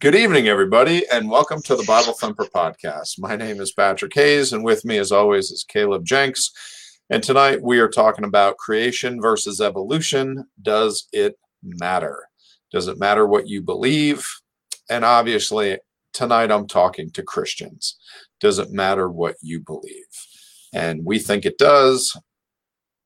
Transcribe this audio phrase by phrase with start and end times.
[0.00, 3.18] Good evening, everybody, and welcome to the Bible Thumper podcast.
[3.18, 6.52] My name is Patrick Hayes, and with me, as always, is Caleb Jenks.
[7.10, 10.46] And tonight we are talking about creation versus evolution.
[10.62, 12.28] Does it matter?
[12.70, 14.24] Does it matter what you believe?
[14.88, 15.78] And obviously,
[16.12, 17.98] tonight I'm talking to Christians.
[18.38, 20.06] Does it matter what you believe?
[20.72, 22.16] And we think it does,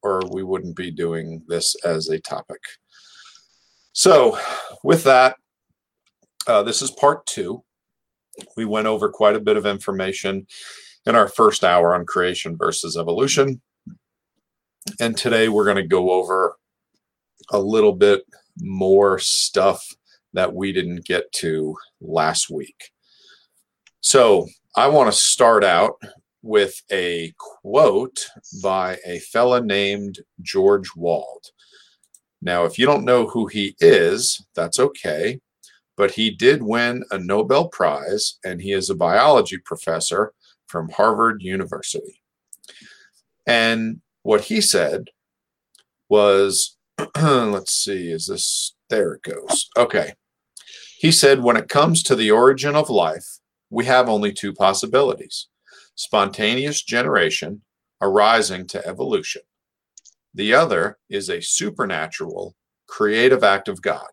[0.02, 2.60] or we wouldn't be doing this as a topic.
[3.94, 4.38] So,
[4.84, 5.36] with that,
[6.46, 7.62] uh, this is part two.
[8.56, 10.46] We went over quite a bit of information
[11.06, 13.60] in our first hour on creation versus evolution.
[15.00, 16.56] And today we're going to go over
[17.50, 18.22] a little bit
[18.58, 19.86] more stuff
[20.32, 22.90] that we didn't get to last week.
[24.00, 25.94] So I want to start out
[26.42, 28.26] with a quote
[28.62, 31.46] by a fella named George Wald.
[32.40, 35.38] Now, if you don't know who he is, that's okay
[35.96, 40.32] but he did win a Nobel Prize, and he is a biology professor
[40.66, 42.22] from Harvard University.
[43.46, 45.08] And what he said
[46.08, 46.76] was,
[47.16, 49.68] let's see, is this, there it goes.
[49.76, 50.14] Okay.
[50.98, 53.38] He said, when it comes to the origin of life,
[53.70, 55.48] we have only two possibilities
[55.94, 57.60] spontaneous generation
[58.00, 59.42] arising to evolution.
[60.34, 64.08] The other is a supernatural, creative act of God.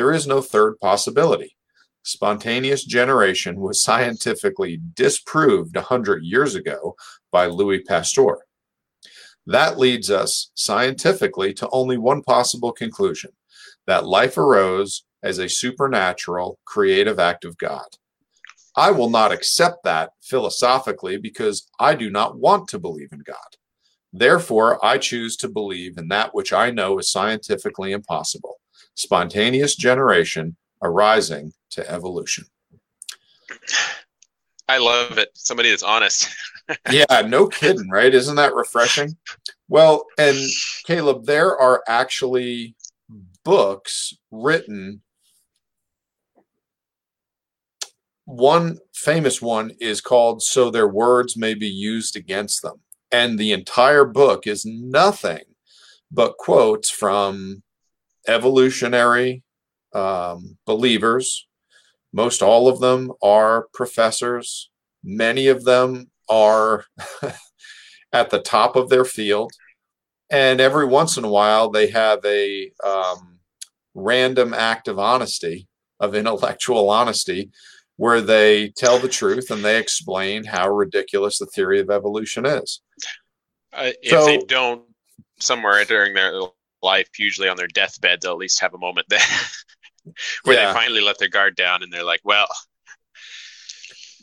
[0.00, 1.58] There is no third possibility.
[2.04, 6.96] Spontaneous generation was scientifically disproved 100 years ago
[7.30, 8.38] by Louis Pasteur.
[9.46, 13.32] That leads us scientifically to only one possible conclusion
[13.86, 17.98] that life arose as a supernatural creative act of God.
[18.74, 23.50] I will not accept that philosophically because I do not want to believe in God.
[24.14, 28.59] Therefore, I choose to believe in that which I know is scientifically impossible
[28.94, 32.44] spontaneous generation arising to evolution.
[34.68, 35.30] I love it.
[35.34, 36.28] Somebody that's honest.
[36.90, 38.14] yeah, no kidding, right?
[38.14, 39.16] Isn't that refreshing?
[39.68, 40.36] Well, and
[40.84, 42.76] Caleb, there are actually
[43.44, 45.02] books written.
[48.26, 52.80] One famous one is called So Their Words May Be Used Against Them.
[53.10, 55.42] And the entire book is nothing
[56.12, 57.62] but quotes from
[58.30, 59.42] evolutionary
[59.92, 61.46] um, believers.
[62.12, 64.70] Most all of them are professors.
[65.02, 66.84] Many of them are
[68.12, 69.52] at the top of their field.
[70.30, 73.38] And every once in a while, they have a um,
[73.94, 75.66] random act of honesty,
[75.98, 77.50] of intellectual honesty,
[77.96, 82.80] where they tell the truth and they explain how ridiculous the theory of evolution is.
[83.72, 84.84] Uh, if so, they don't,
[85.38, 86.32] somewhere during their
[86.82, 89.20] life, usually on their deathbed, they'll at least have a moment there
[90.44, 90.72] where yeah.
[90.72, 92.48] they finally let their guard down and they're like, well.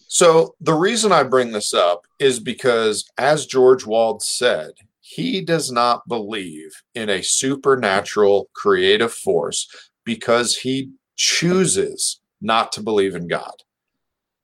[0.07, 5.71] So the reason I bring this up is because, as George Wald said, he does
[5.71, 9.67] not believe in a supernatural creative force
[10.03, 13.63] because he chooses not to believe in God.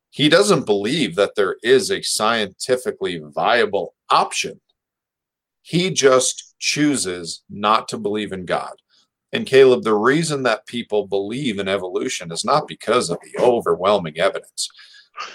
[0.10, 4.62] He doesn't believe that there is a scientifically viable option.
[5.64, 8.72] He just chooses not to believe in God.
[9.34, 14.18] And Caleb, the reason that people believe in evolution is not because of the overwhelming
[14.18, 14.70] evidence.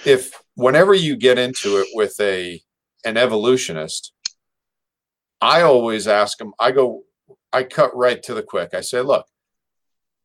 [0.07, 2.63] If whenever you get into it with a
[3.05, 4.15] an evolutionist,
[5.43, 7.03] I always ask them, I go,
[7.53, 8.73] I cut right to the quick.
[8.73, 9.27] I say, look,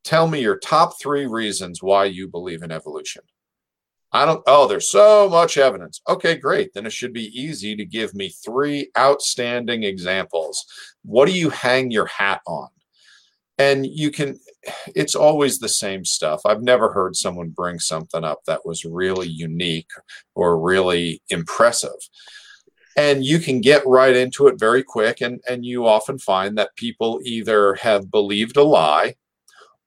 [0.06, 3.24] tell me your top three reasons why you believe in evolution.
[4.14, 6.00] I don't, oh, there's so much evidence.
[6.08, 6.72] Okay, great.
[6.74, 10.64] Then it should be easy to give me three outstanding examples.
[11.04, 12.70] What do you hang your hat on?
[13.58, 14.40] And you can,
[14.96, 16.42] it's always the same stuff.
[16.46, 19.92] I've never heard someone bring something up that was really unique
[20.36, 21.90] or really impressive.
[22.96, 25.22] And you can get right into it very quick.
[25.22, 29.16] And, and you often find that people either have believed a lie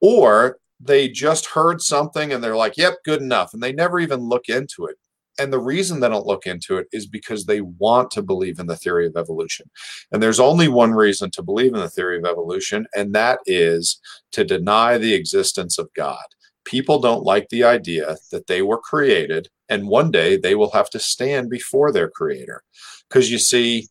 [0.01, 3.55] or they just heard something and they're like, yep, good enough.
[3.55, 4.97] And they never even look into it.
[5.39, 8.67] And the reason they don't look into it is because they want to believe in
[8.67, 9.71] the theory of evolution.
[10.11, 14.01] And there's only one reason to believe in the theory of evolution, and that is
[14.33, 16.25] to deny the existence of God.
[16.65, 20.89] People don't like the idea that they were created and one day they will have
[20.91, 22.63] to stand before their creator.
[23.09, 23.89] Because you see,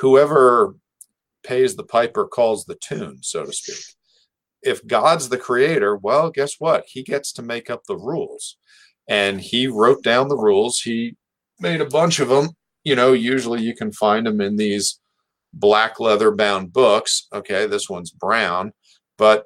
[0.00, 0.74] whoever
[1.42, 3.97] pays the piper calls the tune, so to speak
[4.62, 6.84] if God's the creator, well, guess what?
[6.86, 8.56] He gets to make up the rules.
[9.08, 10.80] And he wrote down the rules.
[10.80, 11.16] He
[11.58, 12.50] made a bunch of them.
[12.84, 15.00] You know, usually you can find them in these
[15.52, 17.26] black leather bound books.
[17.32, 18.72] Okay, this one's brown,
[19.16, 19.44] but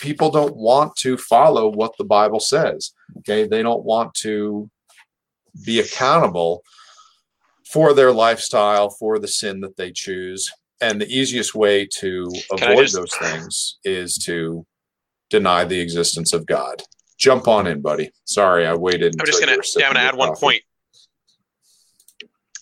[0.00, 2.92] people don't want to follow what the Bible says.
[3.18, 4.68] Okay, they don't want to
[5.64, 6.62] be accountable
[7.66, 10.50] for their lifestyle, for the sin that they choose.
[10.80, 12.94] And the easiest way to avoid just...
[12.94, 14.66] those things is to
[15.28, 16.82] deny the existence of God.
[17.18, 18.10] Jump on in, buddy.
[18.24, 19.14] Sorry, I waited.
[19.20, 19.58] I'm just gonna.
[19.76, 20.62] Yeah, I'm gonna add one point.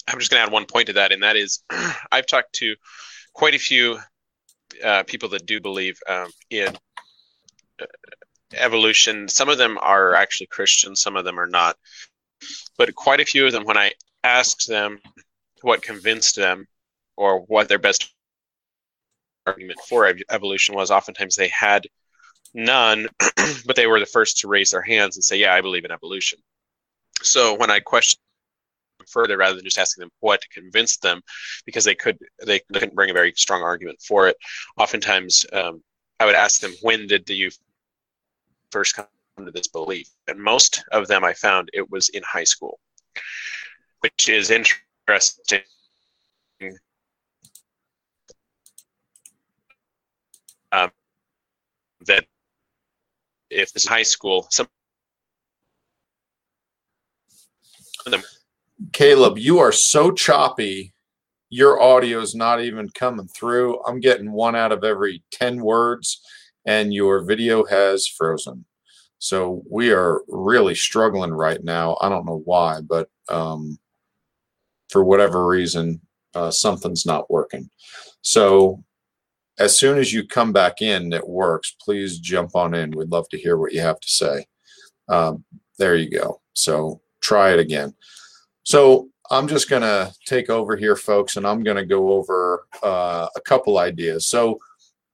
[0.09, 1.63] I'm just gonna add one point to that, and that is,
[2.13, 2.75] I've talked to
[3.35, 3.99] quite a few
[4.83, 6.77] uh, people that do believe um, in
[7.81, 7.87] uh,
[8.55, 9.29] evolution.
[9.29, 11.77] Some of them are actually Christians, some of them are not.
[12.77, 13.93] But quite a few of them, when I
[14.25, 14.99] asked them
[15.63, 16.67] what convinced them
[17.19, 18.15] or what their best
[19.45, 21.87] argument for evolution was, oftentimes they had
[22.55, 23.09] none,
[23.67, 25.91] but they were the first to raise their hands and say, Yeah, I believe in
[25.91, 26.39] evolution.
[27.23, 28.21] So when I questioned
[29.09, 31.23] further rather than just asking them what convinced them
[31.65, 34.37] because they could they couldn't bring a very strong argument for it
[34.77, 35.83] oftentimes um,
[36.21, 37.49] i would ask them when did you
[38.71, 39.07] first come
[39.39, 42.81] to this belief and most of them i found it was in high school
[44.01, 45.63] which is interesting
[50.73, 50.91] um,
[52.07, 52.25] that
[53.51, 54.67] if this is high school some
[58.07, 58.23] of them
[58.93, 60.93] Caleb, you are so choppy.
[61.51, 63.83] Your audio is not even coming through.
[63.85, 66.21] I'm getting one out of every 10 words,
[66.65, 68.65] and your video has frozen.
[69.19, 71.97] So we are really struggling right now.
[72.01, 73.79] I don't know why, but um,
[74.91, 76.01] for whatever reason,
[76.35, 77.69] uh, something's not working.
[78.21, 78.85] So
[79.59, 81.75] as soon as you come back in, it works.
[81.81, 82.93] Please jump on in.
[82.93, 84.47] We'd love to hear what you have to say.
[85.09, 85.45] Um,
[85.79, 86.41] there you go.
[86.53, 87.95] So try it again.
[88.63, 92.67] So I'm just going to take over here, folks, and I'm going to go over
[92.83, 94.27] uh, a couple ideas.
[94.27, 94.59] So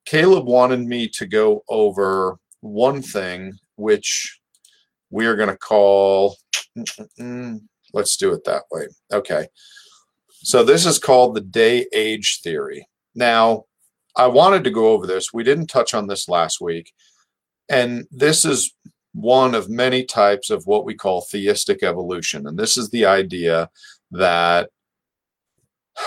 [0.04, 4.40] Caleb wanted me to go over one thing, which
[5.10, 6.36] we are going to call,
[7.92, 8.88] let's do it that way.
[9.12, 9.46] Okay.
[10.28, 12.86] So this is called the day age theory.
[13.14, 13.64] Now,
[14.16, 15.32] I wanted to go over this.
[15.32, 16.92] We didn't touch on this last week.
[17.68, 18.72] And this is
[19.12, 22.46] one of many types of what we call theistic evolution.
[22.46, 23.70] And this is the idea
[24.10, 24.70] that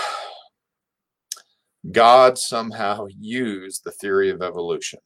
[1.92, 5.00] God somehow used the theory of evolution.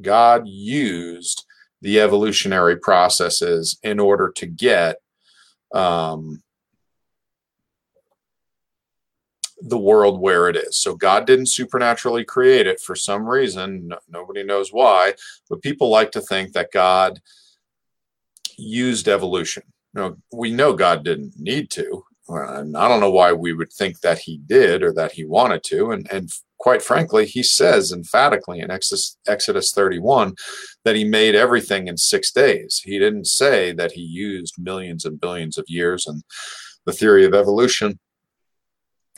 [0.00, 1.44] God used
[1.82, 4.96] the evolutionary processes in order to get
[5.74, 6.42] um,
[9.60, 10.78] the world where it is.
[10.78, 13.88] So God didn't supernaturally create it for some reason.
[13.88, 15.14] No, nobody knows why,
[15.48, 17.20] but people like to think that God
[18.58, 19.62] used evolution.
[19.94, 22.04] You we know God didn't need to.
[22.28, 25.62] And I don't know why we would think that he did or that he wanted
[25.64, 25.92] to.
[25.92, 30.34] And, and quite frankly, he says emphatically in Exodus 31
[30.84, 32.82] that he made everything in six days.
[32.84, 36.24] He didn't say that he used millions and billions of years and
[36.84, 37.98] the theory of evolution.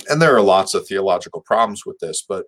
[0.09, 2.47] And there are lots of theological problems with this, but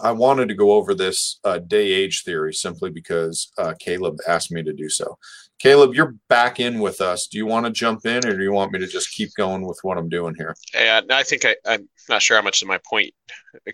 [0.00, 4.50] I wanted to go over this uh, day age theory simply because uh, Caleb asked
[4.50, 5.18] me to do so.
[5.58, 7.28] Caleb, you're back in with us.
[7.28, 9.64] Do you want to jump in, or do you want me to just keep going
[9.66, 10.56] with what I'm doing here?
[10.74, 13.12] Yeah, I think I, am not sure how much of my point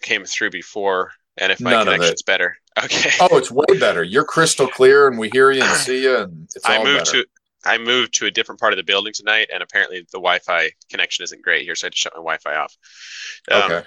[0.03, 2.57] came through before, and if my None connection's better.
[2.85, 3.11] Okay.
[3.21, 4.05] Oh, it's way better.
[4.05, 7.23] You're crystal clear, and we hear you and see you, and it's I moved better.
[7.23, 7.27] to
[7.65, 11.25] I moved to a different part of the building tonight, and apparently the Wi-Fi connection
[11.25, 12.77] isn't great here, so I had to shut my Wi-Fi off.
[13.51, 13.87] Um, okay.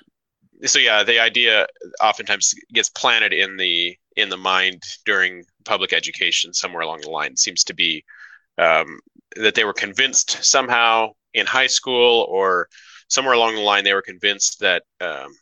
[0.65, 1.65] So yeah, the idea
[2.01, 7.31] oftentimes gets planted in the in the mind during public education somewhere along the line.
[7.31, 8.03] It seems to be
[8.57, 8.99] um,
[9.37, 12.67] that they were convinced somehow in high school or
[13.09, 15.33] somewhere along the line they were convinced that um,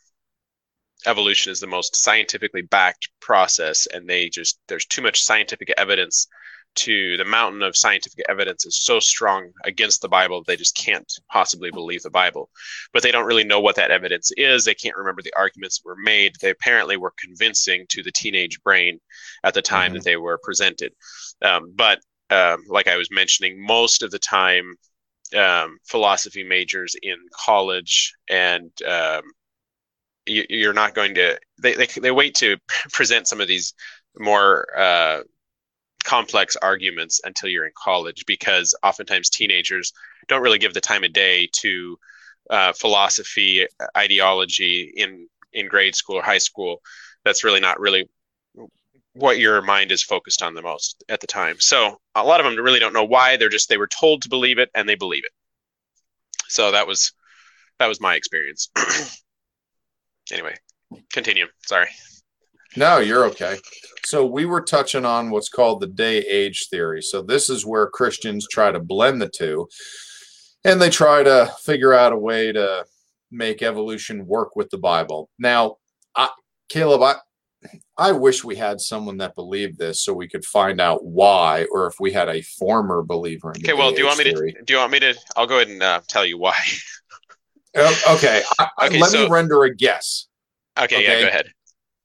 [1.06, 6.26] evolution is the most scientifically backed process and they just there's too much scientific evidence
[6.76, 11.12] to the mountain of scientific evidence is so strong against the Bible they just can't
[11.30, 12.48] possibly believe the Bible.
[12.92, 14.64] But they don't really know what that evidence is.
[14.64, 16.36] They can't remember the arguments that were made.
[16.40, 19.00] They apparently were convincing to the teenage brain
[19.44, 19.94] at the time mm-hmm.
[19.94, 20.92] that they were presented.
[21.42, 22.00] Um, but
[22.30, 24.76] um, like I was mentioning, most of the time,
[25.36, 29.22] um, philosophy majors in college and um,
[30.26, 32.56] you, are not going to they, they, they wait to
[32.92, 33.74] present some of these
[34.18, 35.20] more uh,
[36.04, 39.92] complex arguments until you're in college because oftentimes teenagers
[40.28, 41.98] don't really give the time of day to
[42.48, 43.66] uh, philosophy
[43.96, 46.80] ideology in in grade school or high school.
[47.24, 48.08] That's really not really
[49.14, 51.56] what your mind is focused on the most at the time.
[51.58, 53.36] So a lot of them really don't know why.
[53.36, 55.32] They're just they were told to believe it and they believe it.
[56.48, 57.12] So that was
[57.78, 58.70] that was my experience.
[60.32, 60.54] Anyway
[61.12, 61.46] continue.
[61.66, 61.88] Sorry
[62.76, 63.58] No, you're okay.
[64.04, 67.02] So we were touching on what's called the day age theory.
[67.02, 69.68] So this is where Christians try to blend the two
[70.64, 72.84] and they try to figure out a way to
[73.30, 75.30] make evolution work with the Bible.
[75.38, 75.76] Now,
[76.14, 76.28] I,
[76.68, 77.14] Caleb, I,
[77.96, 81.86] I wish we had someone that believed this so we could find out why, or
[81.86, 83.60] if we had a former believer in.
[83.60, 84.52] Okay, well, do you want me theory.
[84.54, 84.62] to?
[84.62, 85.14] Do you want me to?
[85.36, 86.56] I'll go ahead and uh, tell you why.
[87.76, 88.42] Oh, okay,
[88.82, 88.98] okay.
[88.98, 90.26] Let so, me render a guess.
[90.76, 91.52] Okay, okay, yeah, go ahead.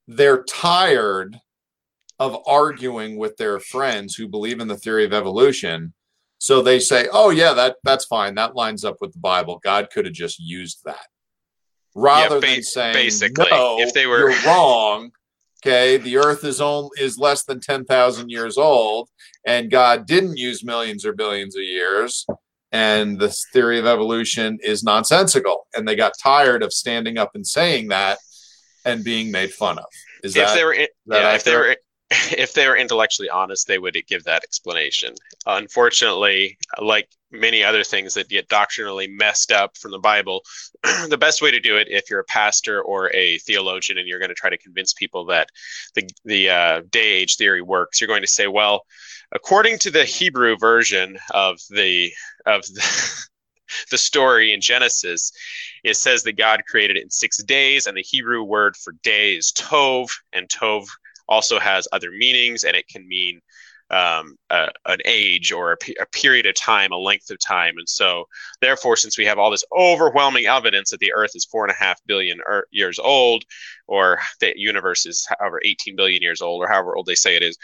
[0.08, 1.40] They're tired
[2.20, 5.94] of arguing with their friends who believe in the theory of evolution.
[6.38, 8.36] So they say, "Oh yeah, that that's fine.
[8.36, 9.60] That lines up with the Bible.
[9.64, 11.08] God could have just used that."
[11.96, 15.12] Rather yeah, ba- than saying, "Basically, no, if they were wrong."
[15.66, 19.10] Okay, the Earth is only is less than ten thousand years old,
[19.46, 22.28] and God didn't use millions or billions of years,
[22.72, 25.66] and the theory of evolution is nonsensical.
[25.76, 28.20] And they got tired of standing up and saying that,
[28.86, 29.86] and being made fun of.
[30.24, 31.76] Is if that, they were, in, that yeah, if they were,
[32.38, 35.14] if they were intellectually honest, they would give that explanation.
[35.46, 40.42] Unfortunately, like many other things that get doctrinally messed up from the Bible,
[41.10, 44.20] the best way to do it, if you're a pastor or a theologian and you're
[44.20, 45.50] going to try to convince people that
[45.96, 48.86] the the uh, day age theory works, you're going to say, well,
[49.34, 52.12] according to the Hebrew version of the
[52.46, 53.26] of the,
[53.92, 55.32] the story in Genesis,
[55.84, 59.36] it says that God created it in six days, and the Hebrew word for day
[59.36, 60.88] is tov, and tov
[61.28, 63.42] also has other meanings, and it can mean
[63.92, 67.76] um, a, an age or a, a, period of time, a length of time.
[67.78, 68.28] And so,
[68.60, 71.76] therefore, since we have all this overwhelming evidence that the Earth is four and a
[71.76, 73.44] half billion er- years old,
[73.88, 77.44] or the universe is however 18 billion years old, or however old they say it
[77.44, 77.58] is,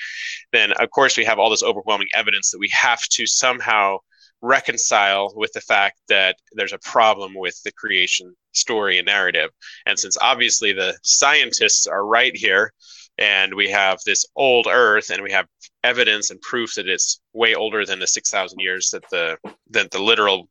[0.52, 3.98] then of course we have all this overwhelming evidence that we have to somehow
[4.42, 9.50] reconcile with the fact that there's a problem with the creation story and narrative.
[9.86, 12.74] And since obviously the scientists are right here,
[13.18, 15.48] and we have this old earth and we have
[15.84, 19.38] evidence and proof that it's way older than the 6000 years that the
[19.70, 20.50] that the literal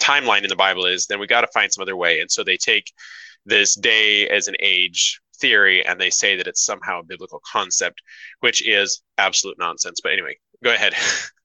[0.00, 2.20] timeline in the bible is then we got to find some other way.
[2.20, 2.92] And so they take
[3.46, 8.02] this day as an age theory and they say that it's somehow a biblical concept
[8.40, 10.00] which is absolute nonsense.
[10.02, 10.94] But anyway go ahead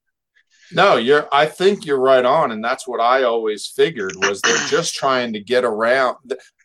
[0.72, 4.68] no you're i think you're right on and that's what i always figured was they're
[4.68, 6.16] just trying to get around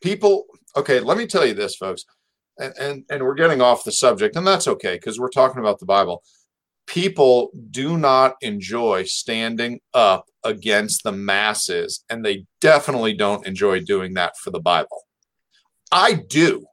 [0.02, 2.06] people okay let me tell you this folks
[2.62, 5.80] and, and, and we're getting off the subject, and that's okay because we're talking about
[5.80, 6.24] the Bible.
[6.88, 14.14] People do not enjoy standing up against the masses, and they definitely don't enjoy doing
[14.14, 15.04] that for the Bible.
[15.92, 16.66] I do.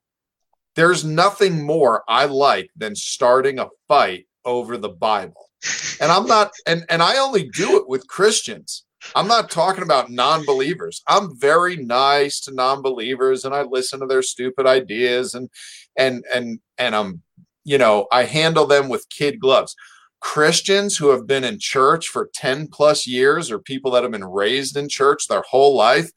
[0.77, 5.48] There's nothing more I like than starting a fight over the Bible.
[6.01, 8.85] And I'm not, and, and I only do it with Christians.
[9.15, 11.03] I'm not talking about non-believers.
[11.09, 15.49] I'm very nice to non-believers and I listen to their stupid ideas and
[15.97, 17.23] and and and I'm
[17.65, 19.77] you know, I handle them with kid gloves.
[20.21, 24.25] Christians who have been in church for 10 plus years or people that have been
[24.25, 26.11] raised in church their whole life,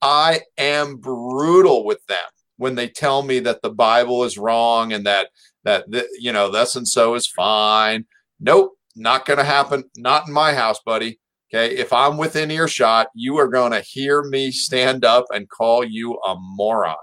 [0.00, 2.24] I am brutal with them
[2.58, 5.28] when they tell me that the Bible is wrong and that
[5.64, 5.86] that
[6.20, 8.06] you know, this and so is fine.
[8.44, 9.84] Nope, not going to happen.
[9.96, 11.18] Not in my house, buddy.
[11.52, 11.76] Okay.
[11.76, 16.18] If I'm within earshot, you are going to hear me stand up and call you
[16.26, 16.96] a moron.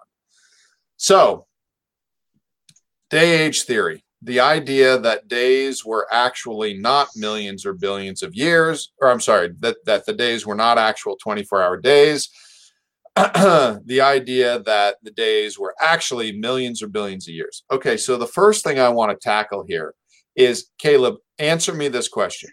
[0.97, 1.47] So,
[3.09, 8.93] day age theory the idea that days were actually not millions or billions of years,
[9.01, 12.29] or I'm sorry, that, that the days were not actual 24 hour days.
[13.15, 17.63] the idea that the days were actually millions or billions of years.
[17.71, 19.95] Okay, so the first thing I want to tackle here
[20.43, 22.49] is Caleb, answer me this question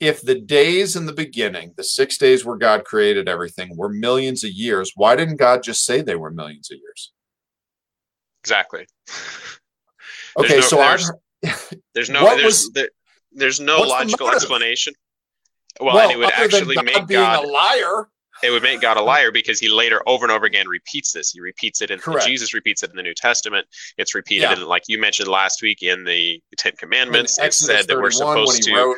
[0.00, 4.44] if the days in the beginning, the six days where God created everything, were millions
[4.44, 7.12] of years, why didn't God just say they were millions of years?
[8.42, 8.86] Exactly.
[10.36, 11.12] Okay, no, so there's,
[11.94, 12.88] there's no there's, was, there,
[13.30, 14.92] there's no logical explanation.
[15.80, 18.08] Well, well, and it would actually God make God a liar.
[18.44, 21.30] It would make God a liar because he later over and over again repeats this.
[21.30, 23.66] He repeats it in Jesus repeats it in the New Testament.
[23.96, 24.52] It's repeated yeah.
[24.54, 27.38] in like you mentioned last week in the Ten Commandments.
[27.38, 28.96] It said that we're supposed to wrote,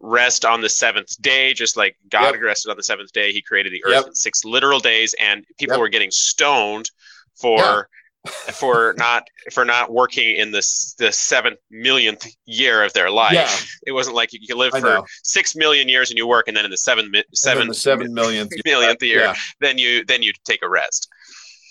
[0.00, 2.42] rest on the seventh day, just like God yep.
[2.42, 3.32] rested on the seventh day.
[3.32, 4.06] He created the earth yep.
[4.06, 5.80] in six literal days, and people yep.
[5.80, 6.90] were getting stoned
[7.34, 7.82] for yeah.
[8.26, 13.34] For not for not working in this the seventh millionth year of their life.
[13.34, 13.50] Yeah.
[13.86, 16.64] It wasn't like you could live for six million years and you work, and then
[16.64, 19.34] in the seven seven the seven millionth millionth year, yeah.
[19.60, 21.08] then you then you take a rest.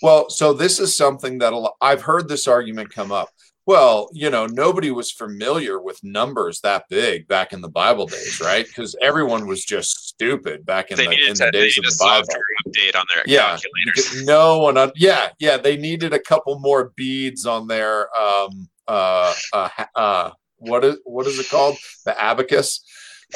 [0.02, 3.30] Well, so this is something that I've heard this argument come up.
[3.66, 8.40] Well, you know, nobody was familiar with numbers that big back in the Bible days,
[8.40, 8.64] right?
[8.64, 12.28] Because everyone was just stupid back in, the, in the days of the Bible.
[12.64, 14.24] Update on their yeah, calculators.
[14.24, 15.56] No one, on, yeah, yeah.
[15.56, 21.26] They needed a couple more beads on their um, uh, uh, uh, what is what
[21.26, 21.76] is it called?
[22.04, 22.84] The abacus.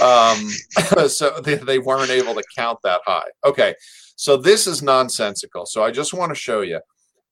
[0.00, 0.48] Um,
[1.08, 3.26] so they, they weren't able to count that high.
[3.44, 3.74] Okay,
[4.14, 5.66] so this is nonsensical.
[5.66, 6.78] So I just want to show you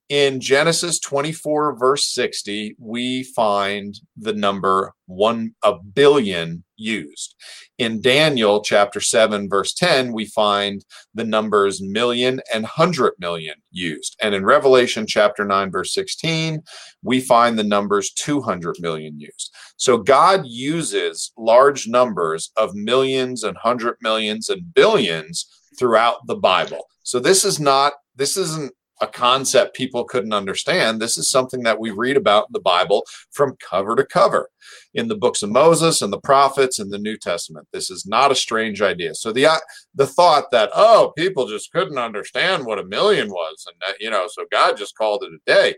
[0.08, 7.34] in Genesis 24, verse 60, we find the number one a billion used.
[7.76, 10.82] In Daniel chapter 7, verse 10, we find
[11.14, 14.16] the numbers million and hundred million used.
[14.22, 16.62] And in Revelation chapter 9, verse 16,
[17.02, 19.54] we find the numbers 200 million used.
[19.76, 25.46] So God uses large numbers of millions and hundred millions and billions
[25.78, 26.86] throughout the Bible.
[27.02, 31.00] So this is not, this isn't a concept people couldn't understand.
[31.00, 34.48] This is something that we read about in the Bible from cover to cover
[34.94, 37.68] in the books of Moses and the prophets and the New Testament.
[37.72, 39.14] This is not a strange idea.
[39.14, 39.48] So the
[39.94, 44.10] the thought that oh people just couldn't understand what a million was and that, you
[44.10, 45.74] know so God just called it a day.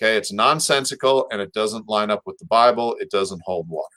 [0.00, 2.96] Okay, it's nonsensical and it doesn't line up with the Bible.
[3.00, 3.88] It doesn't hold water.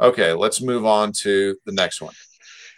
[0.00, 2.14] Okay, let's move on to the next one.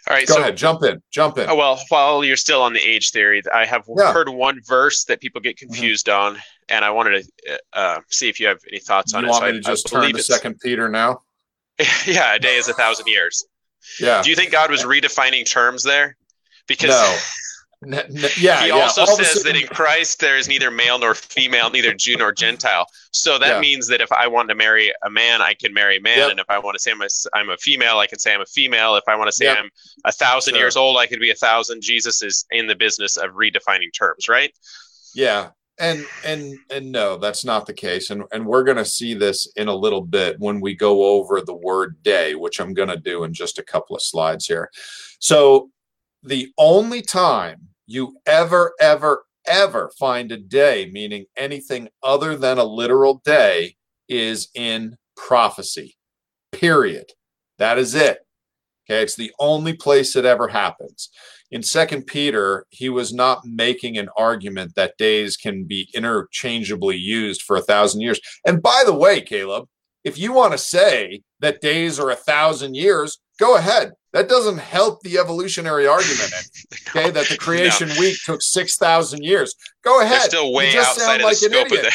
[0.09, 1.47] All right, go so, ahead, jump in, jump in.
[1.47, 4.11] Oh, well, while you're still on the age theory, I have yeah.
[4.11, 5.67] heard one verse that people get mm-hmm.
[5.67, 6.35] confused mm-hmm.
[6.35, 9.31] on, and I wanted to uh, see if you have any thoughts on you it.
[9.31, 11.21] Want so me I, to just turn to Second Peter now?
[12.07, 13.45] yeah, a day is a thousand years.
[13.99, 14.23] Yeah.
[14.23, 16.17] Do you think God was redefining terms there?
[16.67, 17.17] Because no.
[17.81, 18.73] Yeah, he yeah.
[18.73, 22.33] also All says that in Christ there is neither male nor female, neither Jew nor
[22.33, 22.85] Gentile.
[23.13, 23.59] So that yeah.
[23.61, 26.31] means that if I want to marry a man, I can marry a man, yep.
[26.31, 28.41] and if I want to say I'm a, I'm a female, I can say I'm
[28.41, 28.97] a female.
[28.97, 29.59] If I want to say yep.
[29.59, 29.69] I'm
[30.03, 30.61] a thousand sure.
[30.61, 31.81] years old, I could be a thousand.
[31.81, 34.51] Jesus is in the business of redefining terms, right?
[35.15, 39.13] Yeah, and and and no, that's not the case, and and we're going to see
[39.13, 42.89] this in a little bit when we go over the word day, which I'm going
[42.89, 44.69] to do in just a couple of slides here.
[45.19, 45.69] So
[46.23, 52.63] the only time you ever, ever, ever find a day, meaning anything other than a
[52.63, 53.75] literal day,
[54.07, 55.95] is in prophecy.
[56.51, 57.11] Period.
[57.57, 58.19] That is it.
[58.89, 61.09] Okay, it's the only place it ever happens.
[61.51, 67.41] In Second Peter, he was not making an argument that days can be interchangeably used
[67.41, 68.19] for a thousand years.
[68.45, 69.67] And by the way, Caleb,
[70.03, 73.93] if you want to say that days are a thousand years, go ahead.
[74.11, 76.33] That doesn't help the evolutionary argument.
[76.89, 77.99] Okay, that the creation no.
[77.99, 79.53] week took six thousand years.
[79.83, 80.21] Go ahead.
[80.21, 81.93] They're still way outside of like the scope of that.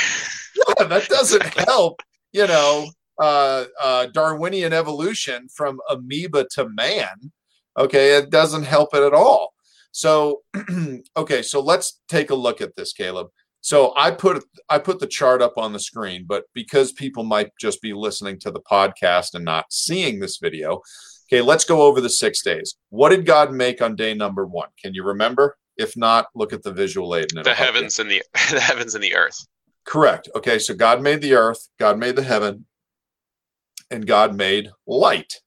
[0.78, 2.00] yeah, that doesn't help.
[2.32, 2.86] You know,
[3.20, 7.32] uh, uh, Darwinian evolution from amoeba to man.
[7.76, 9.52] Okay, it doesn't help it at all.
[9.90, 10.42] So,
[11.16, 13.28] okay, so let's take a look at this, Caleb.
[13.60, 17.50] So I put I put the chart up on the screen, but because people might
[17.58, 20.82] just be listening to the podcast and not seeing this video,
[21.34, 22.76] Okay, let's go over the six days.
[22.90, 24.68] What did God make on day number one?
[24.80, 25.56] Can you remember?
[25.76, 27.26] If not, look at the visual aid.
[27.30, 29.44] the heavens and the the heavens and the earth.
[29.84, 30.28] Correct.
[30.36, 32.66] Okay, so God made the earth, God made the heaven,
[33.90, 35.40] and God made light.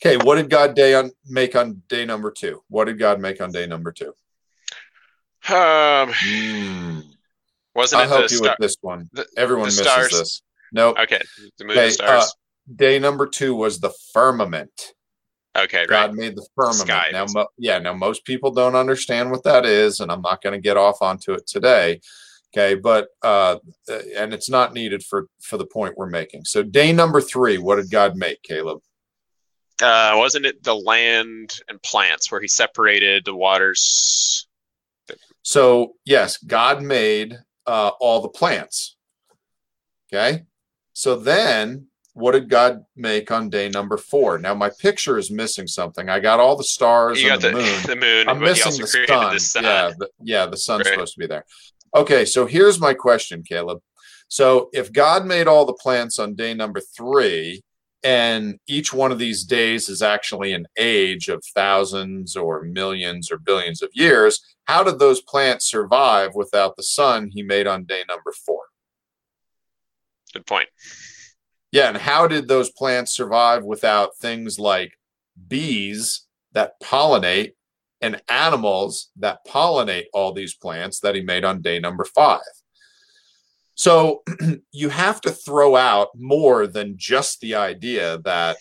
[0.00, 2.62] Okay, what did God day on make on day number two?
[2.68, 4.14] What did God make on day number two?
[5.48, 7.02] Um, mm.
[7.74, 9.10] wasn't I'll help you star- with this one.
[9.12, 10.10] The, Everyone the misses stars.
[10.12, 10.42] this.
[10.72, 10.92] No.
[10.92, 11.00] Nope.
[11.00, 11.20] Okay,
[11.58, 12.24] the moon okay, stars.
[12.24, 12.28] Uh,
[12.74, 14.92] day number two was the firmament.
[15.56, 16.88] Okay, God made the firmament.
[16.88, 17.08] Sky.
[17.12, 20.52] Now, mo- yeah, now most people don't understand what that is, and I'm not going
[20.52, 22.00] to get off onto it today.
[22.54, 23.58] Okay, but uh,
[23.90, 26.44] uh, and it's not needed for for the point we're making.
[26.44, 28.80] So, day number three, what did God make, Caleb?
[29.82, 34.46] Uh, wasn't it the land and plants where He separated the waters?
[35.42, 38.96] So, yes, God made uh, all the plants.
[40.10, 40.44] Okay,
[40.94, 41.87] so then
[42.18, 44.38] what did God make on day number four?
[44.38, 46.08] Now my picture is missing something.
[46.08, 47.82] I got all the stars you and the, the, moon.
[47.86, 48.28] The moon.
[48.28, 49.34] I'm missing the sun.
[49.34, 49.64] the sun.
[49.64, 50.94] Yeah, the, yeah, the sun's right.
[50.94, 51.44] supposed to be there.
[51.94, 53.80] Okay, so here's my question, Caleb.
[54.26, 57.62] So if God made all the plants on day number three,
[58.02, 63.38] and each one of these days is actually an age of thousands or millions or
[63.38, 68.02] billions of years, how did those plants survive without the sun he made on day
[68.08, 68.62] number four?
[70.32, 70.68] Good point.
[71.70, 74.92] Yeah, and how did those plants survive without things like
[75.48, 77.52] bees that pollinate
[78.00, 82.40] and animals that pollinate all these plants that he made on day number five?
[83.74, 84.22] So
[84.72, 88.56] you have to throw out more than just the idea that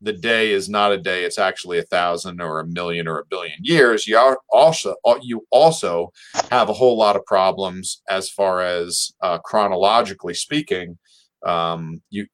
[0.00, 3.26] the day is not a day; it's actually a thousand or a million or a
[3.26, 4.06] billion years.
[4.06, 6.12] You also you also
[6.50, 10.98] have a whole lot of problems as far as uh, chronologically speaking
[11.44, 12.26] um, you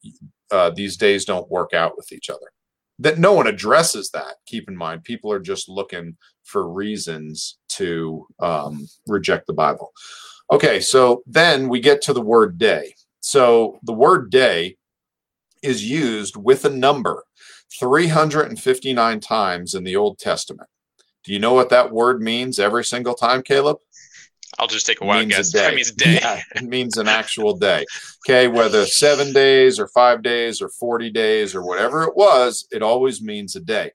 [0.51, 2.47] uh, these days don't work out with each other.
[3.01, 4.37] That no one addresses that.
[4.47, 9.93] Keep in mind, people are just looking for reasons to um, reject the Bible.
[10.53, 12.95] Okay, so then we get to the word day.
[13.21, 14.77] So the word day
[15.63, 17.25] is used with a number
[17.81, 20.69] 359 times in the Old Testament.
[21.25, 23.79] Do you know what that word means every single time, Caleb?
[24.59, 25.55] I'll just take a wild guess.
[25.55, 26.19] A that means day.
[26.21, 27.85] Yeah, it means an actual day.
[28.27, 32.83] Okay, whether seven days or five days or 40 days or whatever it was, it
[32.83, 33.91] always means a day.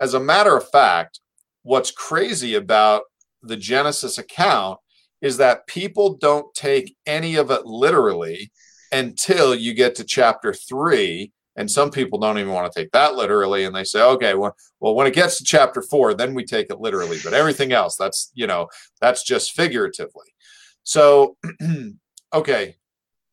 [0.00, 1.20] As a matter of fact,
[1.62, 3.02] what's crazy about
[3.42, 4.78] the Genesis account
[5.20, 8.50] is that people don't take any of it literally
[8.92, 13.16] until you get to chapter three and some people don't even want to take that
[13.16, 16.44] literally and they say okay well, well when it gets to chapter four then we
[16.44, 17.18] take it literally.
[17.22, 18.68] But everything else that's you know
[19.00, 20.26] that's just figuratively.
[20.84, 21.36] So
[22.34, 22.76] okay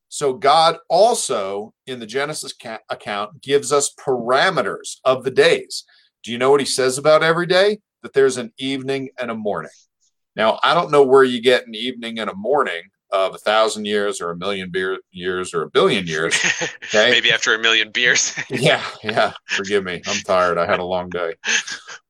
[0.10, 5.86] so god also in the genesis ca- account gives us parameters of the days.
[6.24, 7.80] Do you know what he says about every day?
[8.02, 9.72] That there's an evening and a morning.
[10.36, 13.86] Now i don't know where you get an evening and a morning of a thousand
[13.86, 16.36] years or a million beer years or a billion years.
[16.86, 17.12] Okay.
[17.12, 18.38] Maybe after a million beers.
[18.50, 19.34] yeah, yeah.
[19.46, 20.02] Forgive me.
[20.08, 20.58] I'm tired.
[20.58, 21.34] I had a long day.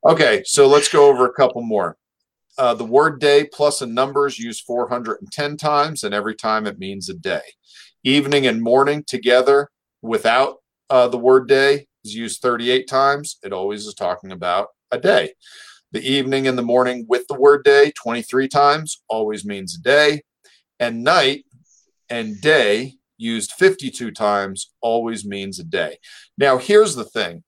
[0.07, 1.97] Okay, so let's go over a couple more.
[2.59, 6.77] Uh, the word day plus a number is used 410 times, and every time it
[6.77, 7.41] means a day.
[8.03, 9.69] Evening and morning together
[10.03, 10.57] without
[10.91, 13.39] uh, the word day is used 38 times.
[13.43, 15.33] It always is talking about a day.
[15.91, 20.21] The evening and the morning with the word day 23 times always means a day
[20.79, 21.45] and night
[22.09, 25.97] and day used 52 times always means a day.
[26.37, 27.43] Now, here's the thing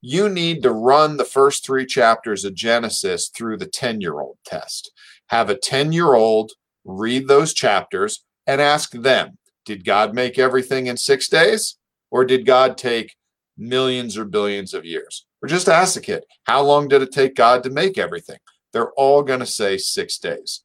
[0.00, 4.38] you need to run the first three chapters of Genesis through the 10 year old
[4.44, 4.92] test.
[5.28, 6.52] Have a 10 year old
[6.84, 11.76] read those chapters and ask them Did God make everything in six days?
[12.10, 13.14] Or did God take
[13.56, 15.26] millions or billions of years?
[15.42, 18.38] Or just ask the kid, How long did it take God to make everything?
[18.72, 20.62] They're all going to say six days.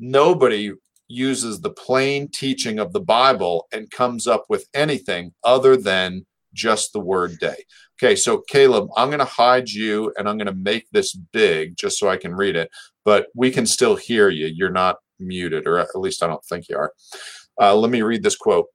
[0.00, 0.72] Nobody
[1.08, 6.92] uses the plain teaching of the Bible and comes up with anything other than just
[6.92, 7.56] the word day.
[8.02, 11.76] Okay, so Caleb, I'm going to hide you and I'm going to make this big
[11.76, 12.70] just so I can read it,
[13.04, 14.46] but we can still hear you.
[14.46, 16.92] You're not muted, or at least I don't think you are.
[17.60, 18.66] Uh, let me read this quote.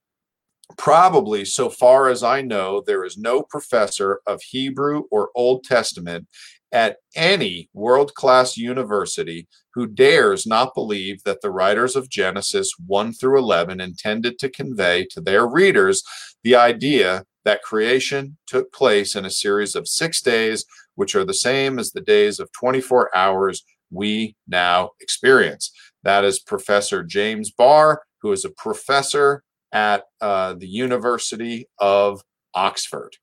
[0.78, 6.28] Probably, so far as I know, there is no professor of Hebrew or Old Testament
[6.72, 13.14] at any world class university who dares not believe that the writers of Genesis 1
[13.14, 16.04] through 11 intended to convey to their readers
[16.44, 21.34] the idea that creation took place in a series of six days, which are the
[21.34, 25.72] same as the days of 24 hours we now experience.
[26.04, 32.22] That is Professor James Barr, who is a professor at uh, the University of
[32.54, 33.18] Oxford.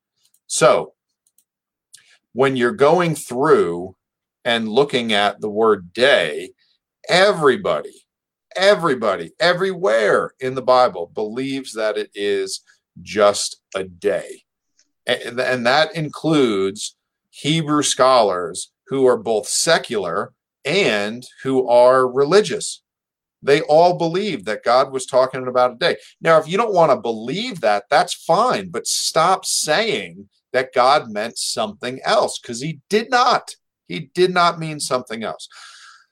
[0.47, 0.93] So,
[2.33, 3.95] when you're going through
[4.45, 6.51] and looking at the word day,
[7.07, 8.05] everybody,
[8.55, 12.61] everybody, everywhere in the Bible believes that it is
[13.01, 14.43] just a day.
[15.07, 16.95] And, that includes
[17.31, 20.33] Hebrew scholars who are both secular
[20.65, 22.83] and who are religious.
[23.41, 25.97] They all believe that God was talking about a day.
[26.21, 31.09] Now, if you don't want to believe that, that's fine, but stop saying that God
[31.09, 33.55] meant something else because he did not.
[33.87, 35.47] He did not mean something else.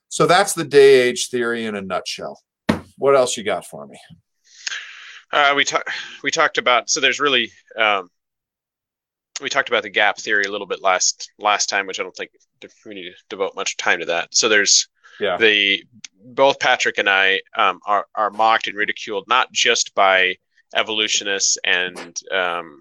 [0.08, 2.40] So that's the day age theory in a nutshell.
[2.96, 3.98] What else you got for me?
[5.32, 5.90] Uh, we talked
[6.22, 8.08] we talked about so there's really um,
[9.40, 12.16] we talked about the gap theory a little bit last last time, which I don't
[12.16, 12.30] think
[12.86, 14.34] we need to devote much time to that.
[14.34, 14.88] So there's
[15.20, 15.36] yeah.
[15.36, 15.84] the
[16.24, 20.36] both Patrick and I um, are are mocked and ridiculed not just by
[20.74, 22.80] evolutionists and um,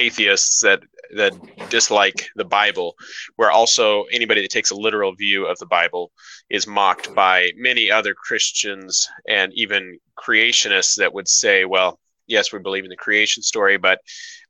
[0.00, 0.80] atheists that
[1.16, 1.32] that
[1.70, 2.94] dislike the Bible,
[3.36, 6.12] where also anybody that takes a literal view of the Bible
[6.48, 11.98] is mocked by many other Christians and even creationists that would say, well,
[12.30, 14.00] yes, we believe in the creation story, but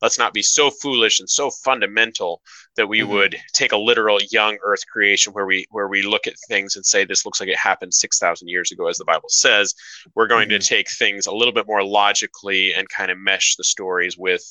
[0.02, 2.40] let's not be so foolish and so fundamental
[2.76, 3.12] that we mm-hmm.
[3.12, 6.84] would take a literal young earth creation where we where we look at things and
[6.84, 9.74] say this looks like it happened 6000 years ago as the bible says
[10.14, 10.58] we're going mm-hmm.
[10.58, 14.42] to take things a little bit more logically and kind of mesh the stories with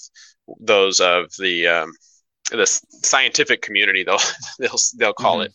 [0.59, 1.93] those of the um,
[2.51, 4.17] the scientific community they'll
[4.59, 5.45] they'll they'll call mm-hmm.
[5.45, 5.53] it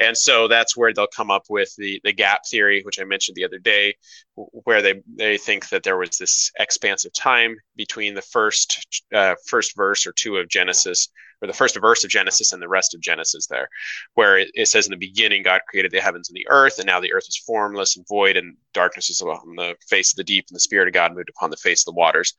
[0.00, 3.34] and so that's where they'll come up with the the gap theory which i mentioned
[3.34, 3.94] the other day
[4.34, 9.76] where they they think that there was this expansive time between the first uh, first
[9.76, 11.08] verse or two of genesis
[11.42, 13.68] or the first verse of Genesis and the rest of Genesis there,
[14.14, 16.86] where it, it, says in the beginning God created the heavens and the earth, and
[16.86, 20.24] now the earth is formless and void, and darkness is on the face of the
[20.24, 22.34] deep, and the Spirit of God moved upon the face of the waters.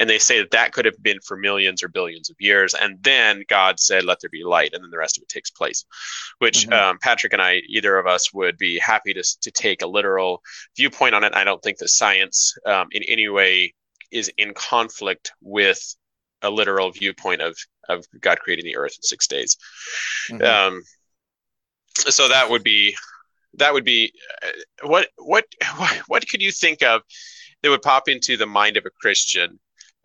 [0.00, 3.02] And they say that that could have been for millions or billions of years, and
[3.02, 5.84] then God said, "Let there be light," and then the rest of it takes place.
[6.38, 6.72] Which mm-hmm.
[6.72, 10.42] um, Patrick and I, either of us, would be happy to to take a literal
[10.76, 11.34] viewpoint on it.
[11.34, 13.74] I don't think that science, um, in any way,
[14.10, 15.96] is in conflict with
[16.42, 17.56] a literal viewpoint of
[17.88, 19.56] of God creating the earth in six days.
[20.30, 20.44] Mm-hmm.
[20.44, 20.82] Um,
[21.96, 22.96] so that would be
[23.54, 25.44] that would be uh, what what
[26.06, 27.02] what could you think of
[27.62, 29.58] that would pop into the mind of a Christian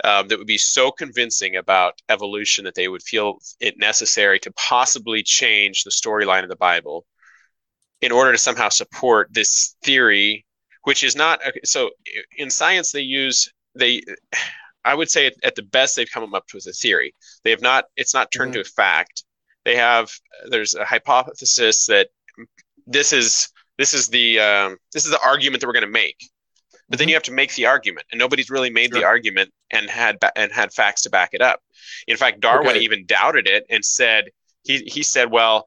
[0.04, 4.52] um, that would be so convincing about evolution that they would feel it necessary to
[4.54, 7.06] possibly change the storyline of the Bible
[8.02, 10.46] in order to somehow support this theory,
[10.84, 11.92] which is not so.
[12.38, 14.02] In science, they use they
[14.86, 17.16] I would say at the best they've come up with a theory.
[17.44, 17.86] They have not.
[17.96, 18.64] It's not turned mm-hmm.
[18.64, 19.24] to a fact.
[19.66, 20.12] They have.
[20.50, 22.10] There's a hypothesis that
[22.86, 26.30] this is this is the um, this is the argument that we're going to make.
[26.90, 29.02] But then you have to make the argument, and nobody's really made sure.
[29.02, 31.62] the argument and had and had facts to back it up.
[32.08, 32.80] In fact, Darwin okay.
[32.80, 34.26] even doubted it and said
[34.64, 35.66] he he said, well,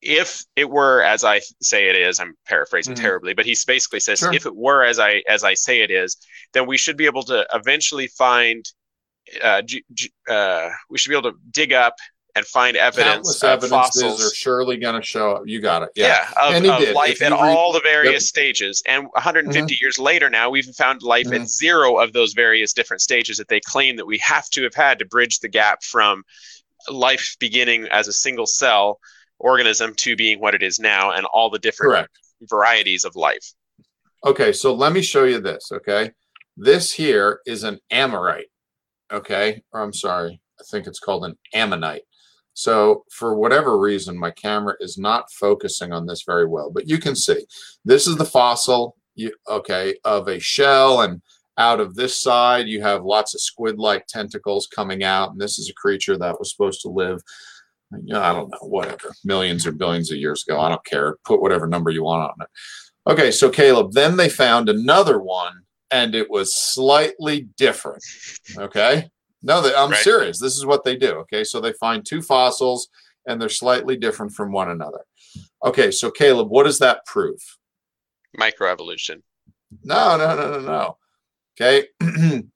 [0.00, 3.02] if it were as I say it is, I'm paraphrasing mm-hmm.
[3.02, 4.32] terribly, but he basically says, sure.
[4.32, 6.16] if it were as I as I say it is,
[6.52, 8.64] then we should be able to eventually find,
[9.42, 9.62] uh,
[10.28, 11.94] uh, we should be able to dig up
[12.36, 15.42] and find evidence Countless of fossils are surely going to show up.
[15.46, 15.90] You got it.
[15.94, 18.22] Yeah, yeah of, of life at re- all the various yep.
[18.22, 18.82] stages.
[18.86, 19.74] And 150 mm-hmm.
[19.80, 21.42] years later, now we've found life mm-hmm.
[21.42, 24.74] at zero of those various different stages that they claim that we have to have
[24.74, 26.24] had to bridge the gap from
[26.90, 28.98] life beginning as a single cell
[29.38, 32.18] organism to being what it is now and all the different Correct.
[32.42, 33.52] varieties of life.
[34.26, 35.70] Okay, so let me show you this.
[35.70, 36.10] Okay,
[36.56, 38.46] this here is an Amorite.
[39.12, 42.02] Okay, or I'm sorry, I think it's called an Ammonite.
[42.54, 46.98] So for whatever reason, my camera is not focusing on this very well, but you
[46.98, 47.44] can see
[47.84, 51.20] this is the fossil, you, okay, of a shell and
[51.56, 55.70] out of this side, you have lots of squid-like tentacles coming out, and this is
[55.70, 57.20] a creature that was supposed to live
[58.02, 60.60] you know, I don't know, whatever, millions or billions of years ago.
[60.60, 61.16] I don't care.
[61.24, 63.10] Put whatever number you want on it.
[63.10, 68.02] Okay, so Caleb, then they found another one and it was slightly different.
[68.56, 69.10] Okay.
[69.44, 70.02] No, they, I'm right.
[70.02, 70.40] serious.
[70.40, 71.12] This is what they do.
[71.18, 71.44] Okay.
[71.44, 72.88] So they find two fossils
[73.26, 75.04] and they're slightly different from one another.
[75.62, 75.90] Okay.
[75.90, 77.40] So, Caleb, what does that prove?
[78.38, 79.22] Microevolution.
[79.84, 80.96] No, no, no, no, no.
[81.60, 81.88] Okay.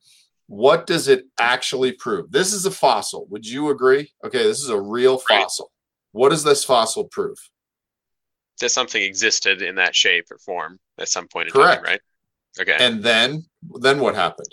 [0.47, 2.33] what does it actually prove?
[2.33, 3.27] This is a fossil.
[3.29, 4.11] Would you agree?
[4.25, 5.71] Okay, this is a real fossil.
[6.13, 7.37] What does this fossil prove?
[8.61, 11.85] That something existed in that shape or form at some point in Correct.
[11.85, 12.01] time, right?
[12.61, 12.77] Okay.
[12.81, 13.45] And then
[13.81, 14.49] then what happened?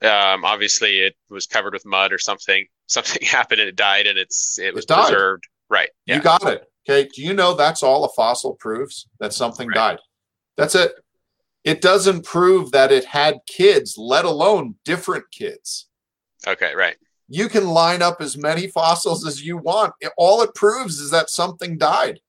[0.00, 2.66] Um, obviously it was covered with mud or something.
[2.90, 5.46] Something happened and it died and it's it was it preserved.
[5.68, 5.90] Right.
[6.06, 6.16] Yeah.
[6.16, 6.64] You got it.
[6.88, 7.06] Okay.
[7.14, 9.06] Do you know that's all a fossil proves?
[9.20, 9.74] That something right.
[9.74, 9.98] died.
[10.56, 10.92] That's it.
[11.64, 15.88] It doesn't prove that it had kids, let alone different kids.
[16.46, 16.96] Okay, right.
[17.28, 19.92] You can line up as many fossils as you want.
[20.16, 22.20] All it proves is that something died.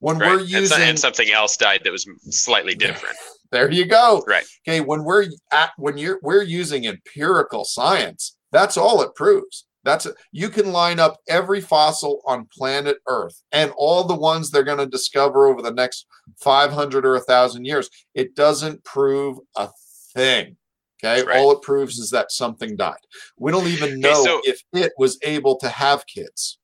[0.00, 0.32] When right.
[0.32, 3.16] we're using and, something else died that was slightly different.
[3.54, 4.22] There you go.
[4.26, 4.44] Right.
[4.66, 9.66] Okay, when we're at when you're we're using empirical science, that's all it proves.
[9.84, 14.50] That's a, you can line up every fossil on planet Earth and all the ones
[14.50, 16.06] they're going to discover over the next
[16.40, 17.90] 500 or 1,000 years.
[18.14, 19.68] It doesn't prove a
[20.14, 20.56] thing.
[21.04, 21.22] Okay.
[21.22, 21.36] Right.
[21.36, 22.96] All it proves is that something died.
[23.38, 26.58] We don't even know so, if it was able to have kids.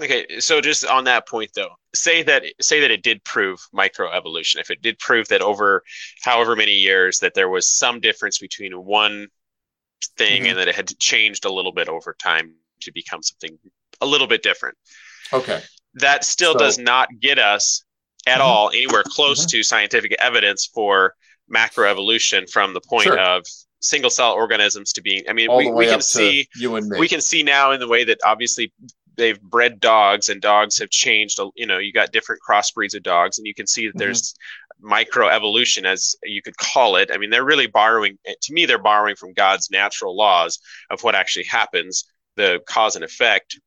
[0.00, 4.56] Okay, so just on that point though, say that say that it did prove microevolution.
[4.56, 5.82] If it did prove that over
[6.22, 9.28] however many years that there was some difference between one
[10.16, 10.50] thing mm-hmm.
[10.50, 13.58] and that it had changed a little bit over time to become something
[14.00, 14.78] a little bit different.
[15.32, 15.60] Okay.
[15.94, 17.84] That still so, does not get us
[18.26, 18.42] at mm-hmm.
[18.42, 19.58] all anywhere close mm-hmm.
[19.58, 21.14] to scientific evidence for
[21.52, 23.18] macroevolution from the point sure.
[23.18, 23.44] of
[23.80, 26.98] single cell organisms to being I mean we, we can see you and me.
[26.98, 28.72] we can see now in the way that obviously
[29.20, 33.38] they've bred dogs and dogs have changed you know you got different crossbreeds of dogs
[33.38, 33.98] and you can see that mm-hmm.
[33.98, 34.34] there's
[34.82, 37.10] microevolution, as you could call it.
[37.12, 40.58] I mean, they're really borrowing, to me, they're borrowing from God's natural laws
[40.90, 42.04] of what actually happens,
[42.36, 43.58] the cause and effect.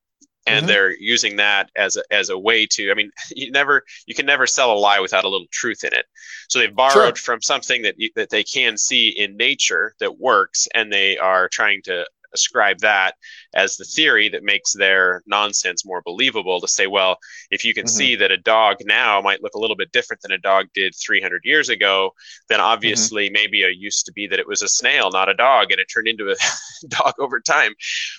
[0.45, 0.67] And mm-hmm.
[0.67, 4.25] they're using that as a, as a way to, I mean, you never, you can
[4.25, 6.05] never sell a lie without a little truth in it.
[6.49, 7.35] So they've borrowed sure.
[7.35, 11.47] from something that, you, that they can see in nature that works, and they are
[11.49, 13.15] trying to ascribe that
[13.53, 17.17] as the theory that makes their nonsense more believable to say, well,
[17.51, 17.95] if you can mm-hmm.
[17.95, 20.93] see that a dog now might look a little bit different than a dog did
[20.95, 22.13] 300 years ago,
[22.49, 22.67] then mm-hmm.
[22.67, 23.33] obviously mm-hmm.
[23.33, 25.87] maybe it used to be that it was a snail, not a dog, and it
[25.93, 26.35] turned into a
[26.87, 27.73] dog over time.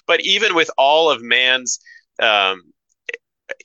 [0.06, 1.80] But even with all of man's
[2.20, 2.62] um,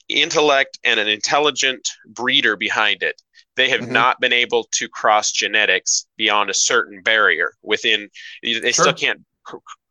[0.08, 3.20] intellect and an intelligent breeder behind it,
[3.56, 3.92] they have mm-hmm.
[3.92, 8.08] not been able to cross genetics beyond a certain barrier within
[8.42, 8.72] they sure.
[8.72, 9.20] still can't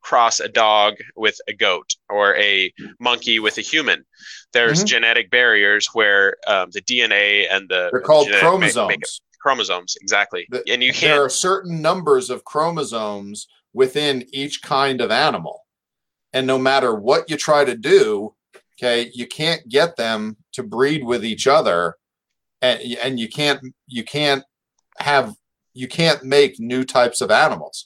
[0.02, 4.06] cross a dog with a goat or a monkey with a human.
[4.54, 4.88] There's mm-hmm.
[4.88, 9.10] genetic barriers where um, the dna and the they're called chromosomes make, make
[9.42, 9.98] chromosomes.
[10.02, 10.48] exactly.
[10.50, 15.62] The, and you can't there are certain numbers of chromosomes within each kind of animal.
[16.34, 18.36] And no matter what you try to do
[18.78, 21.96] okay you can't get them to breed with each other.
[22.62, 24.44] And, and you can't you can't
[24.98, 25.34] have
[25.74, 27.86] you can't make new types of animals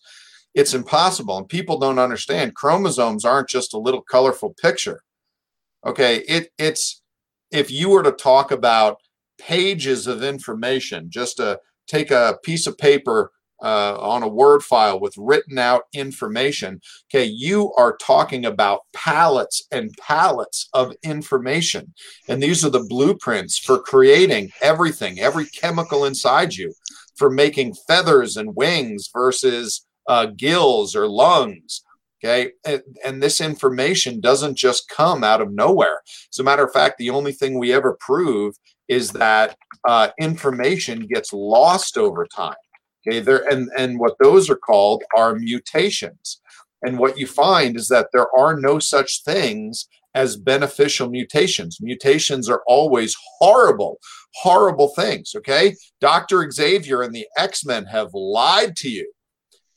[0.53, 5.01] it's impossible and people don't understand chromosomes aren't just a little colorful picture
[5.85, 7.01] okay it it's
[7.51, 8.97] if you were to talk about
[9.37, 14.99] pages of information just to take a piece of paper uh, on a Word file
[14.99, 16.81] with written out information.
[17.07, 21.93] Okay, you are talking about pallets and pallets of information.
[22.27, 26.73] And these are the blueprints for creating everything, every chemical inside you,
[27.15, 31.81] for making feathers and wings versus uh, gills or lungs.
[32.23, 32.51] Okay.
[32.65, 35.99] And, and, this information doesn't just come out of nowhere.
[36.31, 38.55] As a matter of fact, the only thing we ever prove
[38.87, 42.55] is that uh, information gets lost over time.
[43.05, 46.41] Okay, there and and what those are called are mutations.
[46.83, 51.79] And what you find is that there are no such things as beneficial mutations.
[51.81, 53.99] Mutations are always horrible,
[54.35, 55.33] horrible things.
[55.35, 56.49] Okay, Dr.
[56.49, 59.11] Xavier and the X Men have lied to you.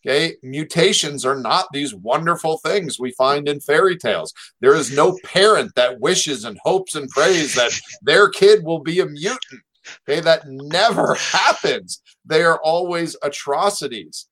[0.06, 4.32] Okay, mutations are not these wonderful things we find in fairy tales.
[4.60, 9.00] There is no parent that wishes and hopes and prays that their kid will be
[9.00, 9.62] a mutant.
[10.08, 12.02] Okay, that never happens.
[12.24, 14.28] They are always atrocities,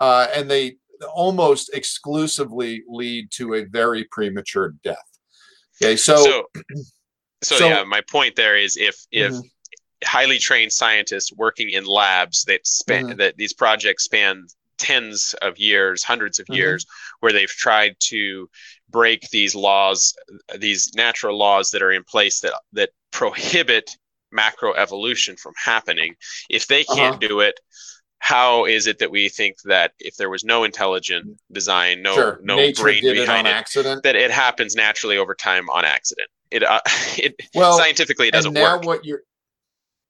[0.00, 0.76] uh, and they
[1.14, 4.96] almost exclusively lead to a very premature death.
[5.82, 6.44] Okay, so so,
[7.42, 9.40] so, so yeah, my point there is if if mm-hmm.
[10.04, 13.18] highly trained scientists working in labs that span mm-hmm.
[13.18, 14.46] that these projects span
[14.78, 16.54] tens of years, hundreds of mm-hmm.
[16.54, 16.86] years,
[17.20, 18.48] where they've tried to
[18.90, 20.14] break these laws,
[20.58, 23.90] these natural laws that are in place that that prohibit
[24.30, 26.14] macro evolution from happening.
[26.48, 27.28] If they can't uh-huh.
[27.28, 27.58] do it,
[28.18, 32.40] how is it that we think that if there was no intelligent design, no sure.
[32.42, 34.02] no Nature brain behind it, it accident.
[34.02, 36.28] that it happens naturally over time on accident?
[36.50, 36.80] It uh,
[37.16, 38.84] it well scientifically it doesn't now work.
[38.84, 39.22] What you're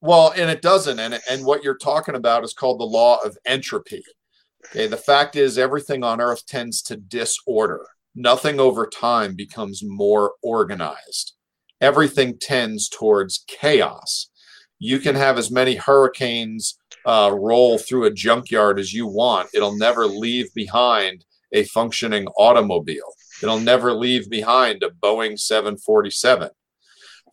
[0.01, 3.37] well, and it doesn't, and and what you're talking about is called the law of
[3.45, 4.03] entropy.
[4.65, 7.87] Okay, the fact is everything on Earth tends to disorder.
[8.15, 11.33] Nothing over time becomes more organized
[11.81, 14.29] everything tends towards chaos.
[14.79, 19.49] You can have as many hurricanes uh, roll through a junkyard as you want.
[19.53, 23.13] It'll never leave behind a functioning automobile.
[23.41, 26.49] It'll never leave behind a Boeing 747.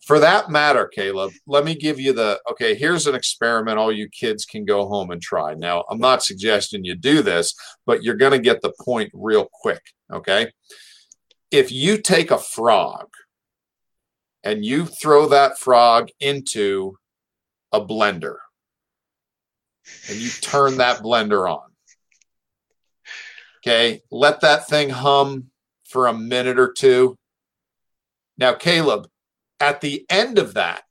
[0.07, 4.09] For that matter, Caleb, let me give you the okay, here's an experiment all you
[4.09, 5.53] kids can go home and try.
[5.53, 7.53] Now, I'm not suggesting you do this,
[7.85, 9.81] but you're going to get the point real quick.
[10.11, 10.51] Okay.
[11.51, 13.07] If you take a frog,
[14.47, 16.97] and you throw that frog into
[17.73, 18.37] a blender
[20.07, 21.69] and you turn that blender on.
[23.59, 25.47] Okay, let that thing hum
[25.83, 27.17] for a minute or two.
[28.37, 29.07] Now, Caleb,
[29.59, 30.83] at the end of that,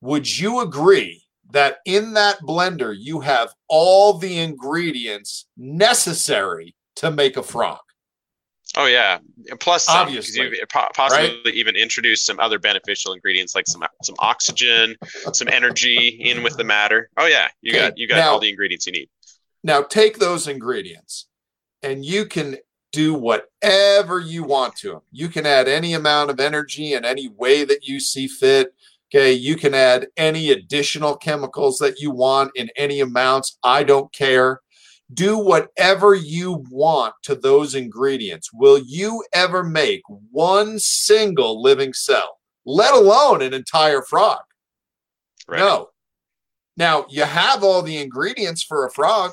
[0.00, 7.36] would you agree that in that blender you have all the ingredients necessary to make
[7.36, 7.80] a frog?
[8.76, 9.18] Oh yeah,
[9.50, 11.54] and plus some, obviously, uh, possibly right?
[11.54, 14.96] even introduce some other beneficial ingredients like some some oxygen,
[15.32, 17.08] some energy in with the matter.
[17.16, 17.88] Oh yeah, you okay.
[17.88, 19.08] got you got now, all the ingredients you need.
[19.62, 21.28] Now take those ingredients,
[21.82, 22.56] and you can
[22.94, 25.00] do whatever you want to them.
[25.10, 28.74] You can add any amount of energy in any way that you see fit.
[29.12, 33.58] Okay, you can add any additional chemicals that you want in any amounts.
[33.62, 34.60] I don't care
[35.12, 38.52] do whatever you want to those ingredients.
[38.52, 44.40] Will you ever make one single living cell, let alone an entire frog?
[45.46, 45.58] Right.
[45.58, 45.88] No.
[46.76, 49.32] Now, you have all the ingredients for a frog,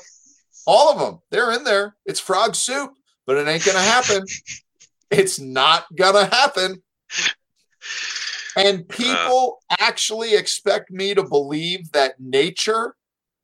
[0.66, 1.20] all of them.
[1.30, 1.96] They're in there.
[2.06, 2.92] It's frog soup,
[3.26, 4.24] but it ain't to happen.
[5.10, 6.82] it's not to happen.
[8.56, 8.84] And uh.
[8.88, 9.76] people uh.
[9.78, 12.94] actually expect me to believe that nature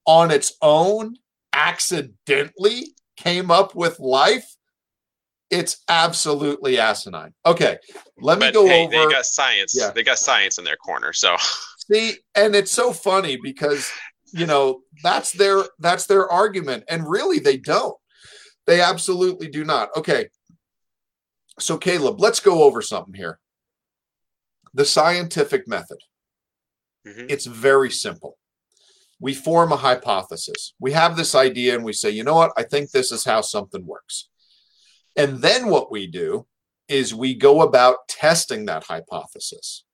[0.06, 1.16] on its own
[1.52, 4.54] accidentally came up with life?
[5.50, 7.32] It's absolutely asinine.
[7.46, 7.78] Okay,
[8.18, 8.92] let me go hey, over.
[8.92, 9.74] They got science.
[9.78, 9.90] Yeah.
[9.90, 11.12] They got science in their corner.
[11.14, 11.36] So
[11.90, 13.90] see, and it's so funny because
[14.32, 17.96] you know that's their that's their argument, and really they don't.
[18.68, 19.88] They absolutely do not.
[19.96, 20.28] Okay,
[21.58, 23.40] so Caleb, let's go over something here.
[24.74, 25.96] The scientific method.
[27.06, 27.26] Mm-hmm.
[27.30, 28.36] It's very simple.
[29.18, 30.74] We form a hypothesis.
[30.78, 32.52] We have this idea and we say, you know what?
[32.58, 34.28] I think this is how something works.
[35.16, 36.46] And then what we do
[36.88, 39.84] is we go about testing that hypothesis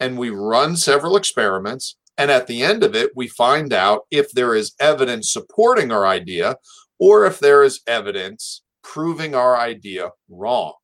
[0.00, 1.96] and we run several experiments.
[2.18, 6.04] And at the end of it, we find out if there is evidence supporting our
[6.04, 6.56] idea
[6.98, 10.74] or if there is evidence proving our idea wrong.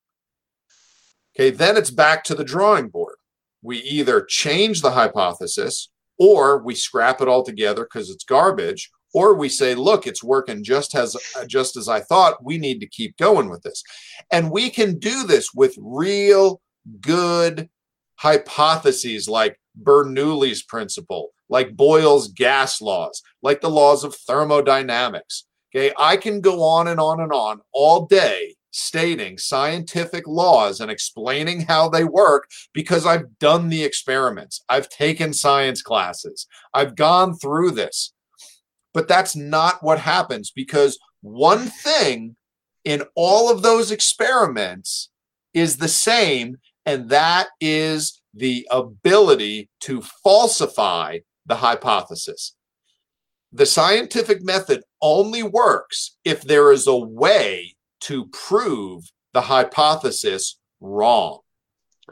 [1.37, 3.17] Okay, then it's back to the drawing board.
[3.63, 9.35] We either change the hypothesis or we scrap it all together because it's garbage, or
[9.35, 13.17] we say look it's working just as just as i thought we need to keep
[13.17, 13.83] going with this
[14.31, 16.61] and we can do this with real
[17.01, 17.71] good
[18.17, 26.17] hypotheses like bernoulli's principle like boyle's gas laws like the laws of thermodynamics okay i
[26.17, 31.89] can go on and on and on all day stating scientific laws and explaining how
[31.89, 34.65] they work because I've done the experiments.
[34.69, 36.49] I've taken science classes.
[36.75, 38.13] I've gone through this.
[38.93, 42.35] But that's not what happens because one thing
[42.85, 45.09] in all of those experiments
[45.53, 52.57] is the same, and that is the ability to falsify the hypothesis.
[53.55, 61.39] The scientific method only works if there is a way to prove the hypothesis wrong.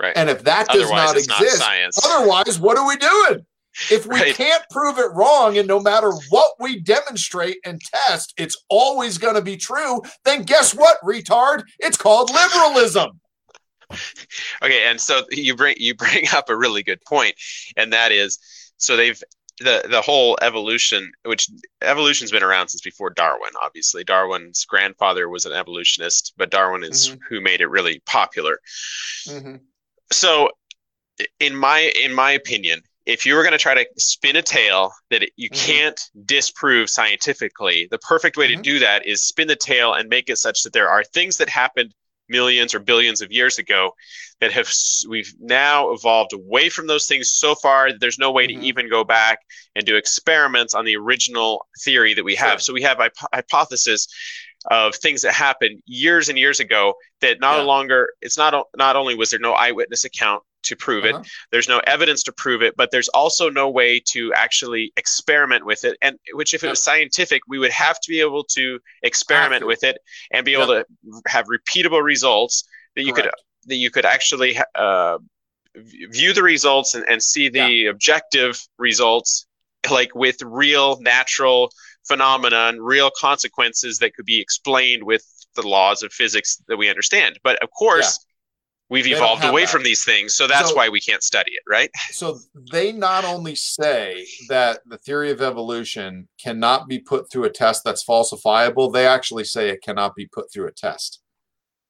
[0.00, 0.12] Right.
[0.16, 3.46] And if that does otherwise, not exist, not otherwise, what are we doing?
[3.90, 4.34] If we right.
[4.34, 9.34] can't prove it wrong, and no matter what we demonstrate and test, it's always going
[9.34, 11.62] to be true, then guess what, retard?
[11.78, 13.18] It's called liberalism.
[14.62, 17.34] okay, and so you bring you bring up a really good point,
[17.74, 18.38] and that is
[18.76, 19.22] so they've
[19.60, 21.48] the the whole evolution, which
[21.80, 23.52] evolution's been around since before Darwin.
[23.62, 27.18] Obviously, Darwin's grandfather was an evolutionist, but Darwin is mm-hmm.
[27.28, 28.58] who made it really popular.
[29.26, 29.56] Mm-hmm.
[30.10, 30.50] So,
[31.40, 34.92] in my in my opinion, if you were going to try to spin a tale
[35.10, 35.66] that you mm-hmm.
[35.66, 38.62] can't disprove scientifically, the perfect way mm-hmm.
[38.62, 41.36] to do that is spin the tale and make it such that there are things
[41.36, 41.94] that happened
[42.32, 43.92] millions or billions of years ago
[44.40, 44.68] that have
[45.08, 48.60] we've now evolved away from those things so far that there's no way mm-hmm.
[48.60, 49.38] to even go back
[49.76, 52.54] and do experiments on the original theory that we have.
[52.54, 52.58] Sure.
[52.58, 54.08] So we have a hypothesis
[54.70, 57.62] of things that happened years and years ago that not yeah.
[57.64, 61.20] longer it's not not only was there no eyewitness account to prove uh-huh.
[61.20, 61.28] it.
[61.50, 65.84] There's no evidence to prove it, but there's also no way to actually experiment with
[65.84, 65.96] it.
[66.02, 69.84] And which, if it was scientific, we would have to be able to experiment with
[69.84, 69.98] it
[70.32, 70.84] and be able to
[71.26, 72.64] have repeatable results
[72.96, 73.30] that you Correct.
[73.30, 75.18] could that you could actually uh,
[75.76, 77.90] view the results and, and see the yeah.
[77.90, 79.46] objective results
[79.90, 81.70] like with real natural
[82.06, 86.88] phenomena and real consequences that could be explained with the laws of physics that we
[86.88, 87.38] understand.
[87.42, 88.18] But of course,
[88.88, 89.70] we've evolved away that.
[89.70, 91.90] from these things so that's so, why we can't study it right?
[92.10, 92.38] So
[92.70, 97.82] they not only say that the theory of evolution cannot be put through a test
[97.84, 101.20] that's falsifiable they actually say it cannot be put through a test.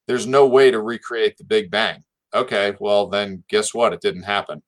[0.06, 2.04] There's no way to recreate the big bang.
[2.34, 3.92] Okay well then guess what?
[3.92, 4.62] It didn't happen.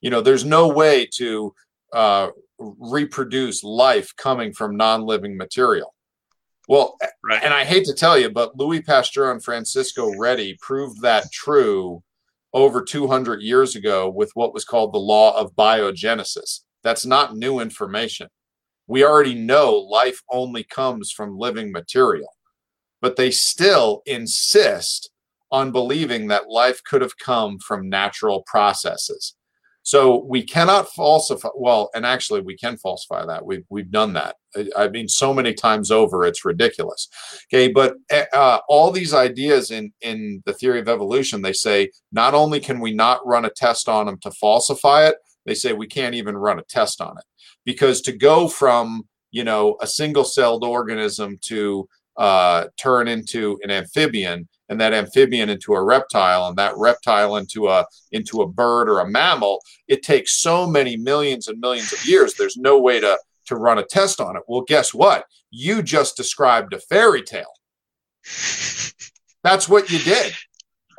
[0.00, 1.54] You know there's no way to
[1.92, 5.94] uh, reproduce life coming from non-living material
[6.68, 7.42] well, right.
[7.42, 12.02] and I hate to tell you, but Louis Pasteur and Francisco Redi proved that true
[12.52, 16.60] over 200 years ago with what was called the law of biogenesis.
[16.82, 18.28] That's not new information.
[18.86, 22.34] We already know life only comes from living material,
[23.00, 25.10] but they still insist
[25.50, 29.34] on believing that life could have come from natural processes.
[29.82, 31.48] So we cannot falsify.
[31.54, 33.46] Well, and actually, we can falsify that.
[33.46, 34.36] We've we've done that.
[34.76, 37.08] I, mean, so many times over, it's ridiculous.
[37.52, 41.90] Okay, but eh, uh, all these ideas in in the theory of evolution, they say
[42.12, 45.72] not only can we not run a test on them to falsify it, they say
[45.72, 47.24] we can't even run a test on it
[47.64, 53.70] because to go from you know a single celled organism to uh, turn into an
[53.70, 58.88] amphibian and that amphibian into a reptile and that reptile into a into a bird
[58.88, 63.00] or a mammal it takes so many millions and millions of years there's no way
[63.00, 63.16] to
[63.48, 64.42] to run a test on it.
[64.48, 65.24] Well guess what?
[65.50, 67.52] You just described a fairy tale.
[69.44, 70.34] That's what you did.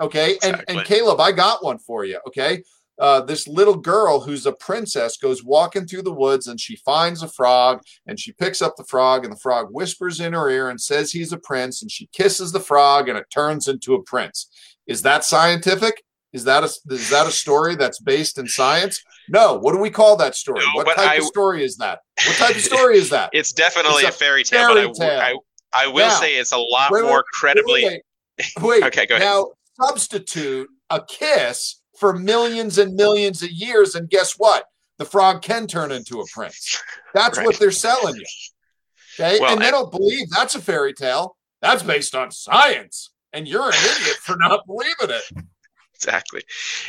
[0.02, 0.38] Okay?
[0.44, 2.64] And and caleb i got one for you okay?
[3.00, 7.24] Uh, this little girl who's a princess goes walking through the woods and she finds
[7.24, 10.70] a frog and she picks up the frog and the frog whispers in her ear
[10.70, 14.04] and says he's a prince and she kisses the frog and it turns into a
[14.04, 14.50] prince.
[14.86, 16.04] Is that scientific?
[16.32, 19.04] Is that a is that a story that's based in science?
[19.28, 19.58] No.
[19.58, 20.60] What do we call that story?
[20.60, 22.00] No, what type I, of story is that?
[22.28, 23.32] What type of story is that?
[23.34, 24.74] It's definitely it's a, a, fairy tale.
[24.74, 25.20] Fairy tale.
[25.20, 25.36] I,
[25.74, 27.84] I, I, will now, say it's a lot wait, more credibly.
[27.84, 28.02] Wait,
[28.38, 28.84] wait, wait.
[28.84, 29.26] okay, go ahead.
[29.26, 29.52] Now
[29.82, 33.96] substitute a kiss for millions and millions of years.
[33.96, 34.66] And guess what?
[34.98, 36.82] The frog can turn into a prince.
[37.14, 37.48] That's right.
[37.48, 38.26] what they're selling you.
[39.20, 39.40] Okay.
[39.40, 41.36] Well, and they don't believe that's a fairy tale.
[41.62, 43.12] That's based on science.
[43.34, 45.46] And you're an idiot for not believing it.
[46.02, 46.44] Exactly.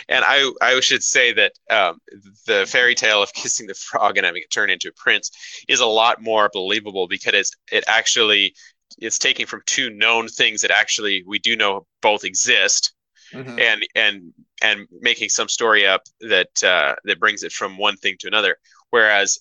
[0.08, 1.98] And I, I should say that um,
[2.46, 5.30] the fairy tale of kissing the frog and having it turn into a prince
[5.68, 8.54] is a lot more believable because it's, it actually
[8.98, 12.92] it's taking from two known things that actually we do know both exist
[13.32, 13.58] mm-hmm.
[13.58, 14.32] and and
[14.62, 18.56] and making some story up that uh, that brings it from one thing to another.
[18.90, 19.38] Whereas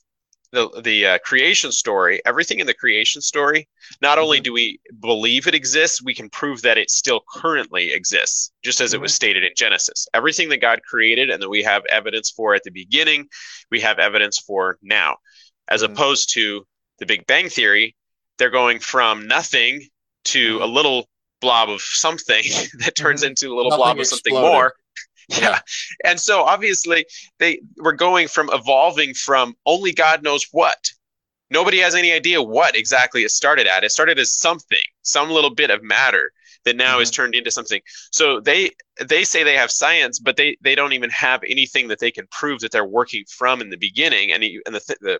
[0.52, 3.68] the the uh, creation story, everything in the creation story,
[4.02, 4.24] not mm-hmm.
[4.24, 8.82] only do we believe it exists, we can prove that it still currently exists, just
[8.82, 8.96] as mm-hmm.
[8.98, 9.16] it was mm-hmm.
[9.16, 10.08] stated in Genesis.
[10.14, 13.28] Everything that God created and that we have evidence for at the beginning,
[13.72, 15.18] we have evidence for now,
[15.68, 15.94] as mm-hmm.
[15.94, 16.66] opposed to
[17.00, 17.96] the Big Bang theory.
[18.38, 19.88] They're going from nothing
[20.26, 20.74] to a mm-hmm.
[20.74, 21.10] little
[21.42, 22.44] blob of something
[22.80, 23.30] that turns mm-hmm.
[23.30, 24.74] into a little Nothing blob of something more.
[25.40, 25.60] Yeah.
[26.04, 27.06] And so obviously
[27.38, 30.90] they were going from evolving from only God knows what.
[31.52, 33.84] Nobody has any idea what exactly it started at.
[33.84, 36.32] It started as something, some little bit of matter
[36.66, 37.04] that now mm-hmm.
[37.04, 37.82] is turned into something.
[38.12, 38.72] So they
[39.06, 42.28] they say they have science, but they they don't even have anything that they can
[42.32, 44.32] prove that they're working from in the beginning.
[44.32, 45.20] And, and the, th- the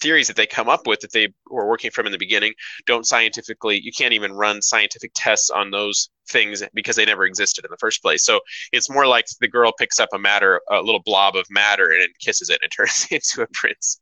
[0.00, 2.52] theories that they come up with that they were working from in the beginning
[2.86, 7.64] don't scientifically you can't even run scientific tests on those things because they never existed
[7.64, 8.24] in the first place.
[8.24, 8.40] So
[8.72, 12.08] it's more like the girl picks up a matter a little blob of matter and
[12.20, 14.00] kisses it and it turns into a prince.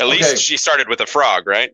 [0.00, 0.16] At okay.
[0.16, 1.70] least she started with a frog right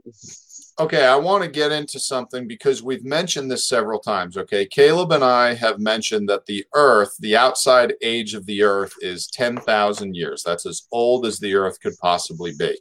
[0.81, 4.37] Okay, I want to get into something because we've mentioned this several times.
[4.37, 8.93] Okay, Caleb and I have mentioned that the Earth, the outside age of the Earth,
[9.01, 10.43] is 10,000 years.
[10.43, 12.77] That's as old as the Earth could possibly be.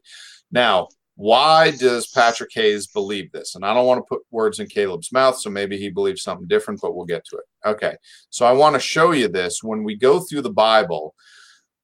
[0.51, 3.53] Now, why does Patrick Hayes believe this?
[3.53, 6.47] And I don't want to put words in Caleb's mouth, so maybe he believes something
[6.47, 7.45] different, but we'll get to it.
[7.63, 7.95] Okay,
[8.31, 9.61] so I want to show you this.
[9.61, 11.13] When we go through the Bible,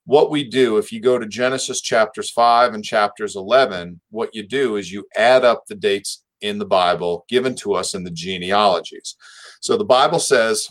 [0.09, 4.41] what we do if you go to Genesis chapters 5 and chapters 11, what you
[4.41, 8.09] do is you add up the dates in the Bible given to us in the
[8.09, 9.15] genealogies.
[9.61, 10.67] So the Bible says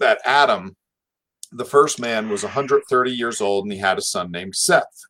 [0.00, 0.76] that Adam,
[1.50, 5.06] the first man, was 130 years old and he had a son named Seth.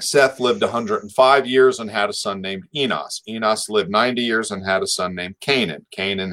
[0.00, 3.20] Seth lived 105 years and had a son named Enos.
[3.28, 5.86] Enos lived 90 years and had a son named Canaan.
[5.90, 6.32] Canaan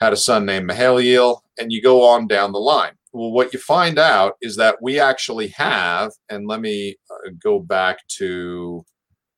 [0.00, 3.58] had a son named Mahalalel, and you go on down the line well, what you
[3.58, 8.84] find out is that we actually have, and let me uh, go back to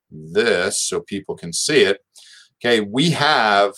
[0.09, 1.99] this so people can see it.
[2.57, 3.73] Okay, we have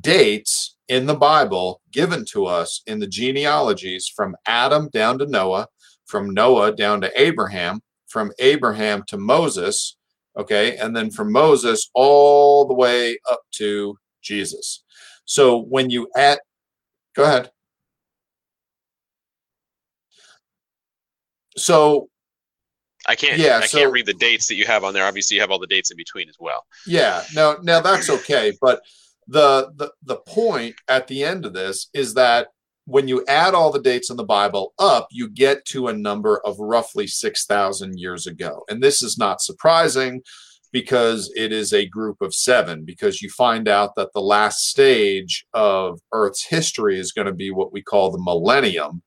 [0.00, 5.66] dates in the Bible given to us in the genealogies from Adam down to Noah,
[6.06, 9.96] from Noah down to Abraham, from Abraham to Moses,
[10.36, 14.84] okay, and then from Moses all the way up to Jesus.
[15.24, 16.38] So when you add,
[17.14, 17.50] go ahead.
[21.58, 22.08] So
[23.06, 23.38] I can't.
[23.38, 25.06] Yeah, I so, can't read the dates that you have on there.
[25.06, 26.66] Obviously, you have all the dates in between as well.
[26.86, 27.22] Yeah.
[27.34, 27.58] No.
[27.62, 28.52] Now that's okay.
[28.60, 28.82] But
[29.26, 32.48] the the the point at the end of this is that
[32.86, 36.40] when you add all the dates in the Bible up, you get to a number
[36.44, 40.22] of roughly six thousand years ago, and this is not surprising
[40.70, 42.84] because it is a group of seven.
[42.84, 47.50] Because you find out that the last stage of Earth's history is going to be
[47.50, 49.02] what we call the millennium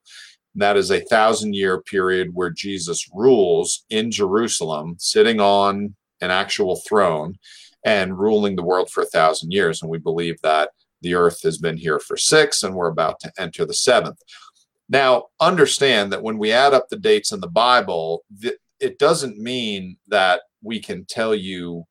[0.55, 6.81] that is a thousand year period where Jesus rules in Jerusalem, sitting on an actual
[6.87, 7.37] throne
[7.85, 9.81] and ruling the world for a thousand years.
[9.81, 10.69] And we believe that
[11.01, 14.19] the earth has been here for six and we're about to enter the seventh.
[14.87, 18.23] Now, understand that when we add up the dates in the Bible,
[18.79, 21.85] it doesn't mean that we can tell you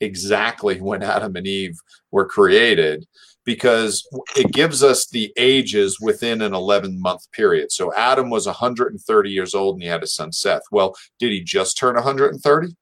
[0.00, 1.78] exactly when Adam and Eve
[2.10, 3.06] were created
[3.46, 7.72] because it gives us the ages within an 11 month period.
[7.72, 10.64] So Adam was 130 years old and he had a son Seth.
[10.70, 12.76] Well, did he just turn 130?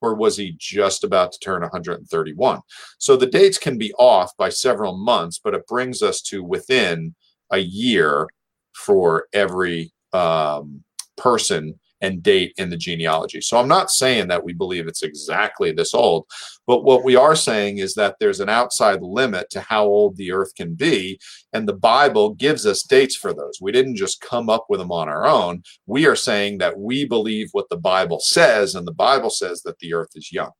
[0.00, 2.60] Or was he just about to turn 131?
[2.98, 7.14] So the dates can be off by several months, but it brings us to within
[7.50, 8.28] a year
[8.74, 10.84] for every um,
[11.16, 13.40] person and date in the genealogy.
[13.40, 16.26] So I'm not saying that we believe it's exactly this old,
[16.66, 20.32] but what we are saying is that there's an outside limit to how old the
[20.32, 21.18] earth can be.
[21.52, 23.58] And the Bible gives us dates for those.
[23.60, 25.62] We didn't just come up with them on our own.
[25.86, 29.78] We are saying that we believe what the Bible says, and the Bible says that
[29.78, 30.50] the earth is young.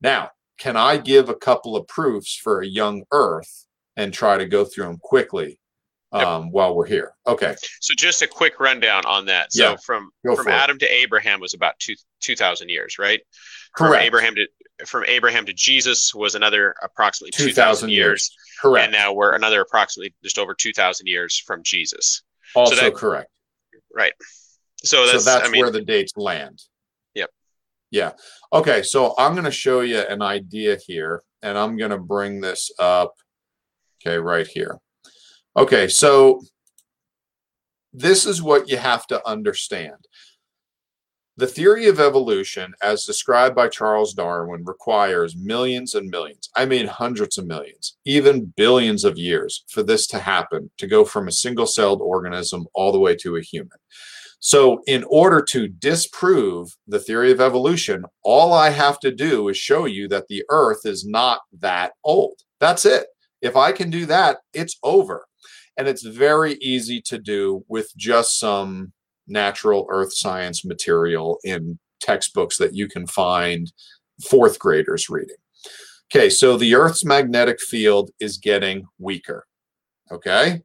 [0.00, 3.66] Now, can I give a couple of proofs for a young earth
[3.96, 5.58] and try to go through them quickly?
[6.24, 7.12] Um, while we're here.
[7.26, 7.54] Okay.
[7.80, 9.52] So just a quick rundown on that.
[9.52, 10.80] So yeah, from from Adam it.
[10.80, 13.20] to Abraham was about two two thousand years, right?
[13.76, 13.94] Correct.
[13.94, 14.46] From Abraham to
[14.86, 17.98] from Abraham to Jesus was another approximately two thousand years.
[17.98, 18.36] years.
[18.60, 18.84] Correct.
[18.84, 22.22] And now we're another approximately just over two thousand years from Jesus.
[22.54, 23.30] Also so that, correct.
[23.94, 24.12] Right.
[24.84, 26.62] So that's, so that's I mean, where the dates land.
[27.14, 27.30] Yep.
[27.90, 28.12] Yeah.
[28.52, 28.82] Okay.
[28.82, 32.70] So I'm going to show you an idea here, and I'm going to bring this
[32.78, 33.14] up.
[34.00, 34.78] Okay, right here.
[35.56, 36.42] Okay, so
[37.92, 40.06] this is what you have to understand.
[41.38, 46.86] The theory of evolution, as described by Charles Darwin, requires millions and millions, I mean
[46.86, 51.32] hundreds of millions, even billions of years for this to happen, to go from a
[51.32, 53.78] single celled organism all the way to a human.
[54.40, 59.56] So, in order to disprove the theory of evolution, all I have to do is
[59.56, 62.36] show you that the earth is not that old.
[62.60, 63.06] That's it.
[63.42, 65.26] If I can do that, it's over.
[65.76, 68.92] And it's very easy to do with just some
[69.26, 73.72] natural earth science material in textbooks that you can find
[74.24, 75.36] fourth graders reading.
[76.14, 79.44] Okay, so the Earth's magnetic field is getting weaker.
[80.10, 80.62] Okay,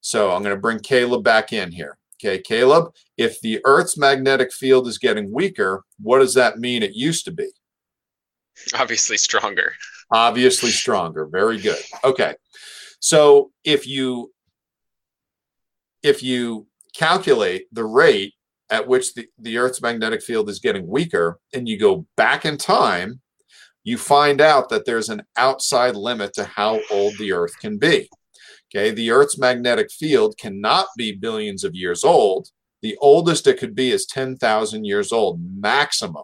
[0.00, 1.98] so I'm going to bring Caleb back in here.
[2.18, 6.94] Okay, Caleb, if the Earth's magnetic field is getting weaker, what does that mean it
[6.94, 7.50] used to be?
[8.74, 9.74] Obviously stronger.
[10.10, 11.26] Obviously stronger.
[11.26, 11.78] Very good.
[12.04, 12.34] Okay,
[13.00, 14.32] so if you
[16.02, 18.34] if you calculate the rate
[18.70, 22.56] at which the, the Earth's magnetic field is getting weaker and you go back in
[22.56, 23.20] time,
[23.82, 28.08] you find out that there's an outside limit to how old the Earth can be.
[28.72, 32.48] Okay, the Earth's magnetic field cannot be billions of years old.
[32.82, 36.22] The oldest it could be is 10,000 years old, maximum.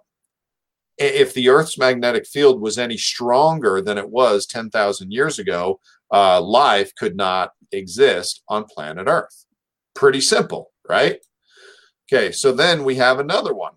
[0.97, 5.81] If the Earth's magnetic field was any stronger than it was 10,000 years ago,
[6.13, 9.46] uh, life could not exist on planet Earth.
[9.97, 11.19] Pretty simple, right?
[12.13, 13.73] Okay, so then we have another one.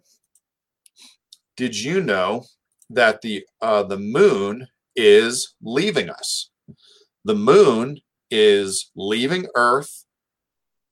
[1.57, 2.45] Did you know
[2.91, 6.51] that the uh, the moon is leaving us?
[7.26, 7.99] The moon
[8.30, 10.05] is leaving Earth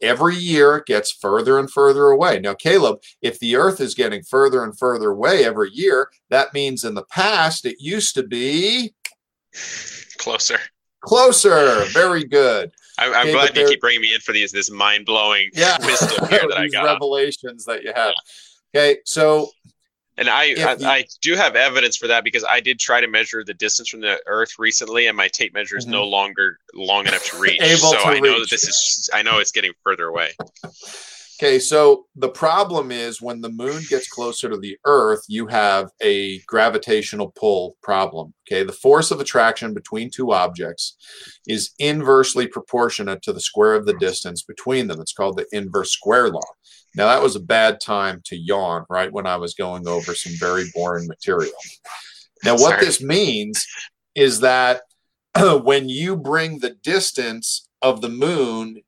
[0.01, 2.39] every year it gets further and further away.
[2.39, 6.83] Now, Caleb, if the Earth is getting further and further away every year, that means
[6.83, 8.93] in the past it used to be
[10.17, 10.59] closer.
[11.01, 11.85] Closer.
[11.93, 12.71] Very good.
[12.97, 15.77] I'm, I'm glad you keep bringing me in for these this mind blowing yeah.
[15.85, 16.85] wisdom here that I got.
[16.85, 18.13] Revelations that you have.
[18.73, 18.81] Yeah.
[18.81, 19.49] Okay, so
[20.17, 23.43] and I, I, I, do have evidence for that because I did try to measure
[23.43, 25.91] the distance from the Earth recently, and my tape measure is mm-hmm.
[25.91, 27.61] no longer long enough to reach.
[27.77, 28.23] so to I reach.
[28.23, 30.31] know that this is I know it's getting further away.
[31.39, 35.91] Okay, so the problem is when the moon gets closer to the Earth, you have
[36.01, 38.33] a gravitational pull problem.
[38.47, 40.95] Okay, the force of attraction between two objects
[41.47, 44.99] is inversely proportionate to the square of the distance between them.
[44.99, 46.41] It's called the inverse square law.
[46.95, 50.33] Now, that was a bad time to yawn right when I was going over some
[50.39, 51.53] very boring material.
[52.43, 52.85] Now, what Sorry.
[52.85, 53.63] this means
[54.15, 54.81] is that
[55.35, 58.81] when you bring the distance of the moon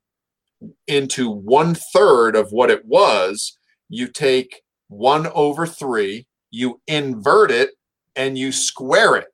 [0.86, 3.56] into one third of what it was,
[3.88, 7.70] you take one over three, you invert it,
[8.16, 9.28] and you square it.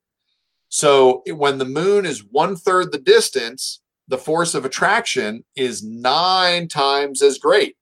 [0.68, 6.68] So when the moon is one third the distance, the force of attraction is nine
[6.68, 7.76] times as great.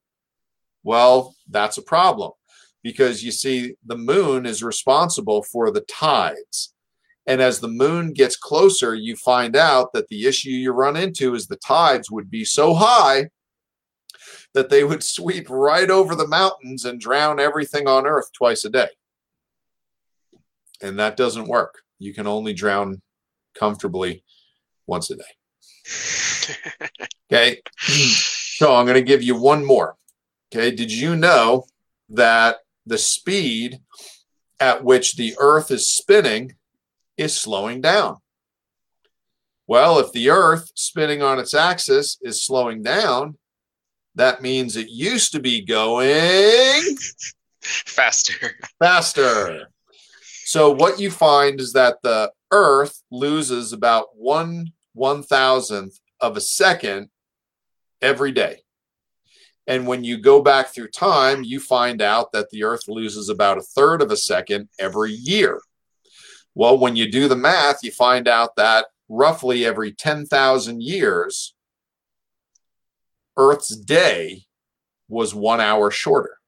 [0.82, 2.32] Well, that's a problem
[2.82, 6.73] because you see, the moon is responsible for the tides.
[7.26, 11.34] And as the moon gets closer, you find out that the issue you run into
[11.34, 13.30] is the tides would be so high
[14.52, 18.70] that they would sweep right over the mountains and drown everything on earth twice a
[18.70, 18.88] day.
[20.82, 21.82] And that doesn't work.
[21.98, 23.00] You can only drown
[23.58, 24.22] comfortably
[24.86, 25.22] once a day.
[27.30, 27.60] okay.
[28.54, 29.96] So I'm going to give you one more.
[30.54, 30.70] Okay.
[30.70, 31.64] Did you know
[32.10, 33.80] that the speed
[34.60, 36.54] at which the earth is spinning
[37.16, 38.16] is slowing down?
[39.66, 43.38] Well, if the earth spinning on its axis is slowing down,
[44.14, 46.82] that means it used to be going
[47.62, 48.52] faster.
[48.78, 49.68] Faster.
[50.44, 56.40] So what you find is that the Earth loses about one one thousandth of a
[56.40, 57.08] second
[58.00, 58.58] every day.
[59.66, 63.58] And when you go back through time, you find out that the Earth loses about
[63.58, 65.60] a third of a second every year.
[66.54, 71.54] Well, when you do the math, you find out that roughly every 10,000 years,
[73.36, 74.44] Earth's day
[75.08, 76.38] was one hour shorter.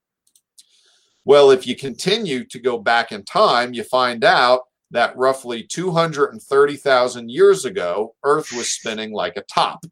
[1.25, 4.61] Well, if you continue to go back in time, you find out
[4.93, 9.85] that roughly 230,000 years ago, Earth was spinning like a top.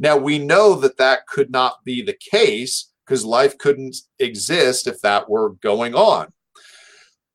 [0.00, 5.00] Now, we know that that could not be the case because life couldn't exist if
[5.02, 6.32] that were going on.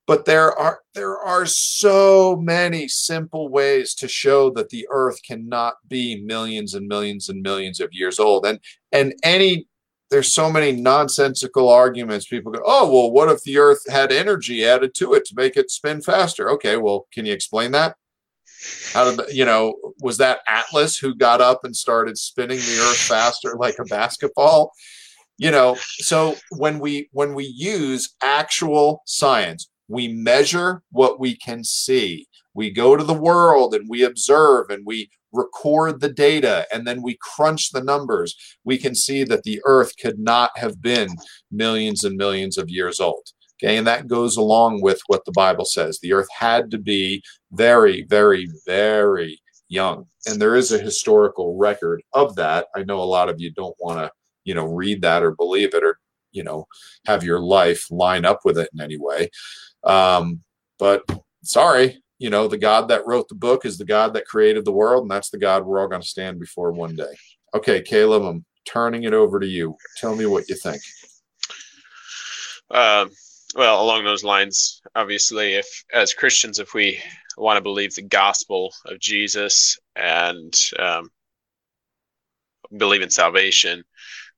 [0.07, 5.75] But there are there are so many simple ways to show that the earth cannot
[5.87, 8.45] be millions and millions and millions of years old.
[8.45, 8.59] And
[8.91, 9.67] and any
[10.09, 12.27] there's so many nonsensical arguments.
[12.27, 15.57] People go, oh, well, what if the earth had energy added to it to make
[15.57, 16.49] it spin faster?
[16.51, 17.97] Okay, well, can you explain that?
[18.93, 22.79] How did, the, you know, was that Atlas who got up and started spinning the
[22.89, 24.71] earth faster like a basketball?
[25.37, 31.63] You know, so when we when we use actual science, we measure what we can
[31.63, 32.27] see.
[32.53, 37.01] We go to the world and we observe and we record the data and then
[37.01, 41.09] we crunch the numbers, we can see that the Earth could not have been
[41.51, 43.31] millions and millions of years old.
[43.61, 45.99] Okay, and that goes along with what the Bible says.
[45.99, 50.05] The Earth had to be very, very, very young.
[50.27, 52.67] And there is a historical record of that.
[52.75, 54.11] I know a lot of you don't want to,
[54.43, 55.97] you know, read that or believe it or,
[56.31, 56.67] you know,
[57.07, 59.29] have your life line up with it in any way.
[59.87, 60.41] Um,
[60.79, 61.03] but
[61.43, 64.71] sorry, you know, the God that wrote the book is the God that created the
[64.71, 67.15] world, and that's the God we're all going to stand before one day.
[67.55, 69.75] Okay, Caleb, I'm turning it over to you.
[69.97, 70.81] Tell me what you think.
[72.69, 73.09] Um,
[73.55, 76.99] well, along those lines, obviously, if as Christians, if we
[77.37, 81.09] want to believe the gospel of Jesus and um,
[82.75, 83.83] believe in salvation,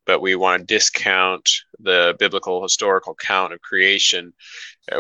[0.06, 4.34] but we want to discount the biblical historical count of creation,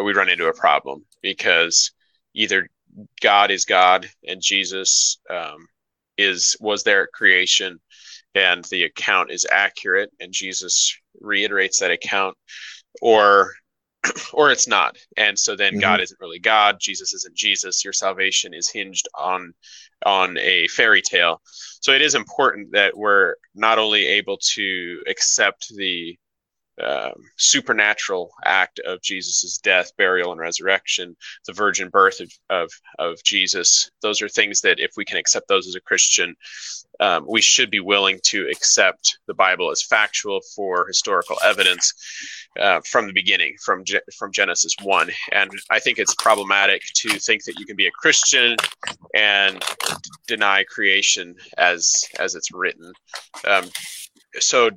[0.03, 1.91] we run into a problem because
[2.33, 2.69] either
[3.21, 5.67] God is God and Jesus um,
[6.17, 7.79] is was there at creation,
[8.35, 12.35] and the account is accurate, and Jesus reiterates that account,
[13.01, 13.53] or
[14.33, 14.97] or it's not.
[15.17, 15.81] And so then mm-hmm.
[15.81, 17.83] God isn't really God, Jesus isn't Jesus.
[17.83, 19.53] Your salvation is hinged on
[20.05, 21.41] on a fairy tale.
[21.81, 26.17] So it is important that we're not only able to accept the
[26.83, 31.15] um, supernatural act of Jesus' death, burial, and resurrection,
[31.45, 33.89] the virgin birth of, of, of Jesus.
[34.01, 36.35] Those are things that, if we can accept those as a Christian,
[36.99, 41.93] um, we should be willing to accept the Bible as factual for historical evidence
[42.59, 43.83] uh, from the beginning, from
[44.17, 45.09] from Genesis one.
[45.31, 48.57] And I think it's problematic to think that you can be a Christian
[49.15, 49.63] and
[50.27, 52.91] deny creation as as it's written.
[53.47, 53.69] Um,
[54.39, 54.69] so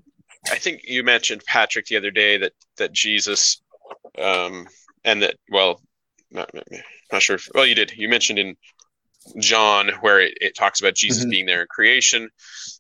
[0.51, 3.63] I think you mentioned Patrick the other day that that Jesus,
[4.19, 4.67] um,
[5.05, 5.81] and that well,
[6.31, 6.51] not,
[7.13, 7.37] not sure.
[7.37, 7.93] If, well, you did.
[7.97, 8.57] You mentioned in
[9.39, 11.31] John where it, it talks about Jesus mm-hmm.
[11.31, 12.29] being there in creation.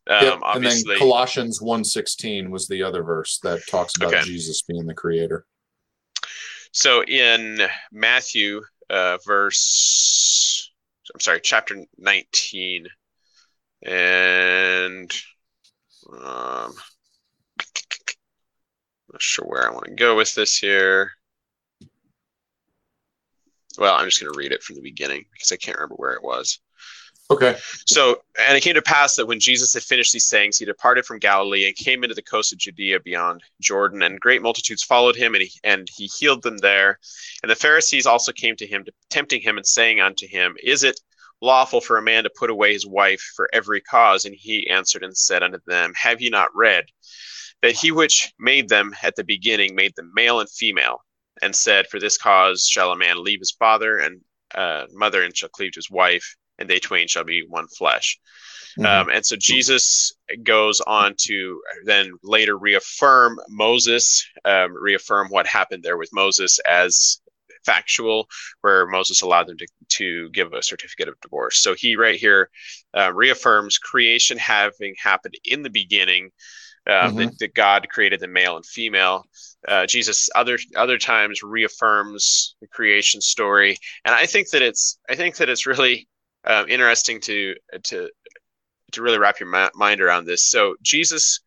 [0.06, 0.38] Um, yep.
[0.42, 4.22] Obviously, and then Colossians 1.16 was the other verse that talks about okay.
[4.22, 5.46] Jesus being the creator.
[6.72, 7.60] So in
[7.92, 10.72] Matthew, uh, verse,
[11.14, 12.86] I'm sorry, chapter 19,
[13.82, 15.12] and
[16.12, 16.72] um,
[19.12, 21.12] not sure where I want to go with this here.
[23.78, 26.12] Well, I'm just going to read it from the beginning because I can't remember where
[26.12, 26.60] it was.
[27.30, 27.56] Okay.
[27.86, 31.06] So, and it came to pass that when Jesus had finished these sayings, he departed
[31.06, 35.16] from Galilee and came into the coast of Judea beyond Jordan, and great multitudes followed
[35.16, 36.98] him, and he, and he healed them there.
[37.42, 41.00] And the Pharisees also came to him, tempting him and saying unto him, Is it
[41.40, 44.26] lawful for a man to put away his wife for every cause?
[44.26, 46.84] And he answered and said unto them, Have ye not read
[47.62, 51.02] that he which made them at the beginning made them male and female,
[51.40, 54.20] and said, For this cause shall a man leave his father and
[54.54, 58.18] uh, mother and shall cleave to his wife, and they twain shall be one flesh.
[58.78, 58.86] Mm-hmm.
[58.86, 65.82] Um, and so Jesus goes on to then later reaffirm Moses, um, reaffirm what happened
[65.82, 67.20] there with Moses as
[67.64, 68.28] factual,
[68.62, 71.58] where Moses allowed them to, to give a certificate of divorce.
[71.58, 72.50] So he right here
[72.96, 76.30] uh, reaffirms creation having happened in the beginning,
[76.86, 77.16] uh, mm-hmm.
[77.16, 79.24] that, that, God created the male and female.
[79.66, 85.14] Uh, Jesus other other times reaffirms the creation story, and I think that it's I
[85.14, 86.08] think that it's really
[86.44, 87.54] uh, interesting to
[87.84, 88.10] to
[88.92, 90.44] to really wrap your ma- mind around this.
[90.44, 91.40] So Jesus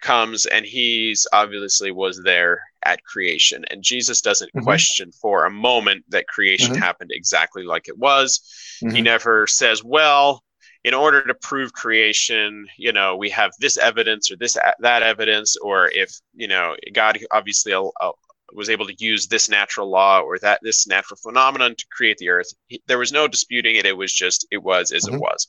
[0.00, 4.64] comes and he's obviously was there at creation and jesus doesn't mm-hmm.
[4.64, 6.82] question for a moment that creation mm-hmm.
[6.82, 8.40] happened exactly like it was
[8.82, 8.94] mm-hmm.
[8.94, 10.44] he never says well
[10.88, 15.54] in order to prove creation, you know, we have this evidence or this that evidence,
[15.56, 18.12] or if you know, God obviously uh, uh,
[18.54, 22.30] was able to use this natural law or that this natural phenomenon to create the
[22.30, 22.50] earth.
[22.86, 23.84] There was no disputing it.
[23.84, 25.16] It was just it was as mm-hmm.
[25.16, 25.46] it was.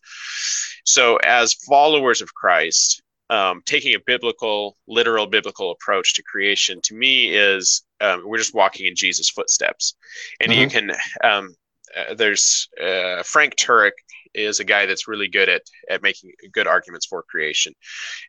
[0.83, 6.95] So, as followers of Christ, um, taking a biblical, literal biblical approach to creation, to
[6.95, 9.95] me, is um, we're just walking in Jesus' footsteps,
[10.41, 10.61] and mm-hmm.
[10.61, 10.91] you can.
[11.23, 11.55] Um,
[11.97, 13.93] uh, there's uh, Frank Turek
[14.34, 17.73] is a guy that's really good at at making good arguments for creation,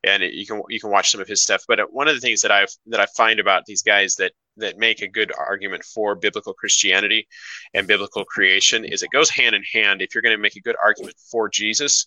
[0.05, 1.63] and you can you can watch some of his stuff.
[1.69, 4.79] But one of the things that I've that I find about these guys that that
[4.79, 7.27] make a good argument for biblical Christianity
[7.75, 10.03] and biblical creation is it goes hand in hand.
[10.03, 12.07] If you're going to make a good argument for Jesus,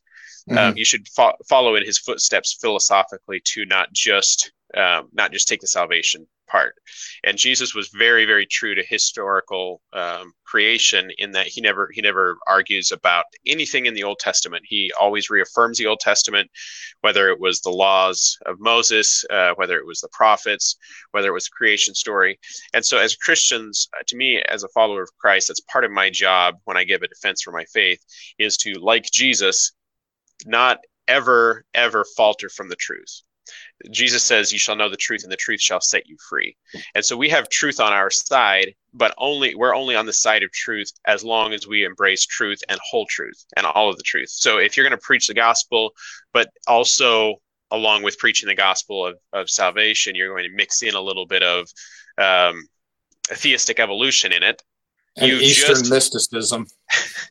[0.49, 0.69] um, mm-hmm.
[0.69, 5.47] um, you should fo- follow in his footsteps philosophically to not just um, not just
[5.47, 6.75] take the salvation part.
[7.23, 12.01] And Jesus was very, very true to historical um, creation in that he never he
[12.01, 14.63] never argues about anything in the Old Testament.
[14.67, 16.49] He always reaffirms the Old Testament,
[17.01, 20.75] whether it was the laws of Moses, uh, whether it was the prophets,
[21.11, 22.39] whether it was the creation story.
[22.73, 25.91] And so, as Christians, uh, to me, as a follower of Christ, that's part of
[25.91, 28.03] my job when I give a defense for my faith
[28.37, 29.71] is to, like Jesus,
[30.45, 33.23] not ever ever falter from the truth
[33.91, 36.55] Jesus says, You shall know the truth, and the truth shall set you free.
[36.95, 40.43] And so we have truth on our side, but only we're only on the side
[40.43, 44.03] of truth as long as we embrace truth and whole truth and all of the
[44.03, 44.29] truth.
[44.29, 45.91] So if you're going to preach the gospel,
[46.33, 47.35] but also
[47.71, 51.25] along with preaching the gospel of, of salvation, you're going to mix in a little
[51.25, 51.67] bit of
[52.17, 52.67] um,
[53.25, 54.61] theistic evolution in it.
[55.17, 56.67] And Eastern just, mysticism.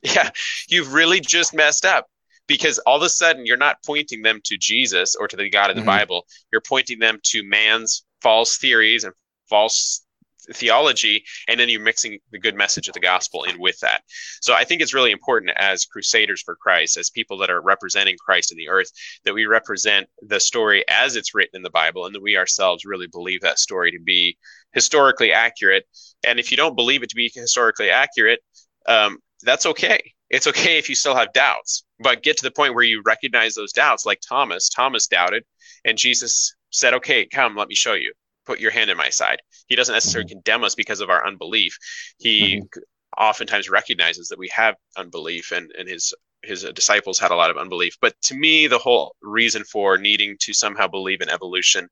[0.05, 0.31] Yeah,
[0.69, 2.09] you've really just messed up
[2.53, 5.71] because all of a sudden you're not pointing them to Jesus or to the God
[5.71, 5.87] of the mm-hmm.
[5.87, 6.27] Bible.
[6.53, 9.15] You're pointing them to man's false theories and
[9.49, 10.05] false
[10.53, 14.03] theology and then you're mixing the good message of the gospel in with that
[14.41, 18.17] so i think it's really important as crusaders for christ as people that are representing
[18.19, 18.91] christ in the earth
[19.25, 22.85] that we represent the story as it's written in the bible and that we ourselves
[22.85, 24.37] really believe that story to be
[24.73, 25.85] historically accurate
[26.27, 28.41] and if you don't believe it to be historically accurate
[28.87, 30.01] um, that's okay
[30.33, 33.55] it's okay if you still have doubts, but get to the point where you recognize
[33.55, 34.71] those doubts, like Thomas.
[34.71, 35.45] Thomas doubted,
[35.85, 38.13] and Jesus said, Okay, come, let me show you.
[38.47, 39.39] Put your hand in my side.
[39.69, 40.41] He doesn't necessarily mm-hmm.
[40.41, 41.77] condemn us because of our unbelief.
[42.19, 43.23] He mm-hmm.
[43.23, 47.57] oftentimes recognizes that we have unbelief, and, and his his disciples had a lot of
[47.57, 47.97] unbelief.
[48.01, 51.89] But to me, the whole reason for needing to somehow believe in evolution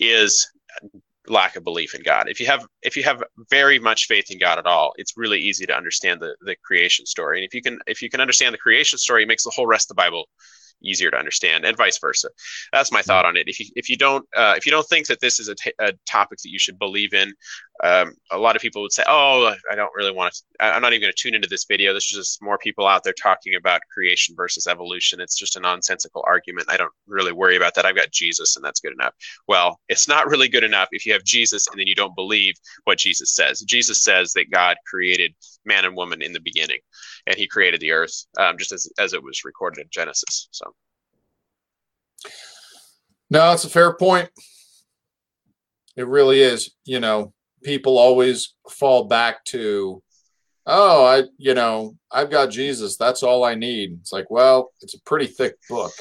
[0.00, 0.46] is
[1.28, 2.28] lack of belief in God.
[2.28, 5.40] If you have if you have very much faith in God at all, it's really
[5.40, 7.38] easy to understand the the creation story.
[7.38, 9.66] And if you can if you can understand the creation story, it makes the whole
[9.66, 10.28] rest of the Bible
[10.82, 12.28] easier to understand and vice versa.
[12.72, 13.48] That's my thought on it.
[13.48, 15.72] If you if you don't uh, if you don't think that this is a, t-
[15.78, 17.32] a topic that you should believe in
[17.84, 20.92] um, a lot of people would say oh i don't really want to i'm not
[20.92, 21.92] even going to tune into this video.
[21.92, 25.20] This is just more people out there talking about creation versus evolution.
[25.20, 26.70] It's just a nonsensical argument.
[26.70, 27.84] I don't really worry about that.
[27.84, 29.14] I've got jesus and that's good enough.
[29.46, 32.54] Well it's not really good enough if you have jesus and then you don't believe
[32.84, 33.60] what jesus says.
[33.60, 35.34] Jesus says that god created
[35.66, 36.78] man and woman in the beginning
[37.26, 40.74] and he created the earth um, just as, as it was recorded in genesis so.
[43.28, 44.30] No it's a fair point.
[45.96, 47.32] It really is you know
[47.64, 50.02] people always fall back to
[50.66, 53.98] oh i you know i've got jesus that's all i need.
[54.00, 55.92] It's like well it's a pretty thick book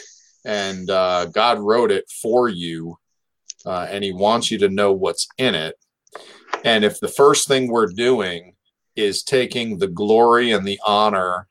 [0.45, 2.97] and uh, god wrote it for you
[3.65, 5.75] uh, and he wants you to know what's in it.
[6.63, 8.54] And if the first thing we're doing
[8.95, 11.47] is taking the glory and the honor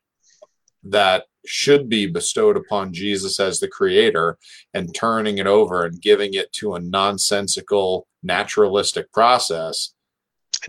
[0.83, 4.37] that should be bestowed upon Jesus as the creator
[4.73, 9.93] and turning it over and giving it to a nonsensical naturalistic process.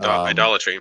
[0.01, 0.79] Um, Idolatry.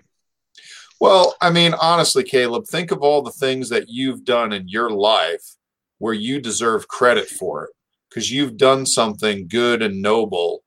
[1.01, 4.91] Well, I mean, honestly, Caleb, think of all the things that you've done in your
[4.91, 5.57] life
[5.99, 7.71] where you deserve credit for it
[8.09, 10.63] because you've done something good and noble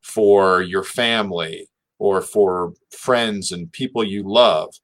[0.00, 1.68] for your family
[1.98, 4.74] or for friends and people you love.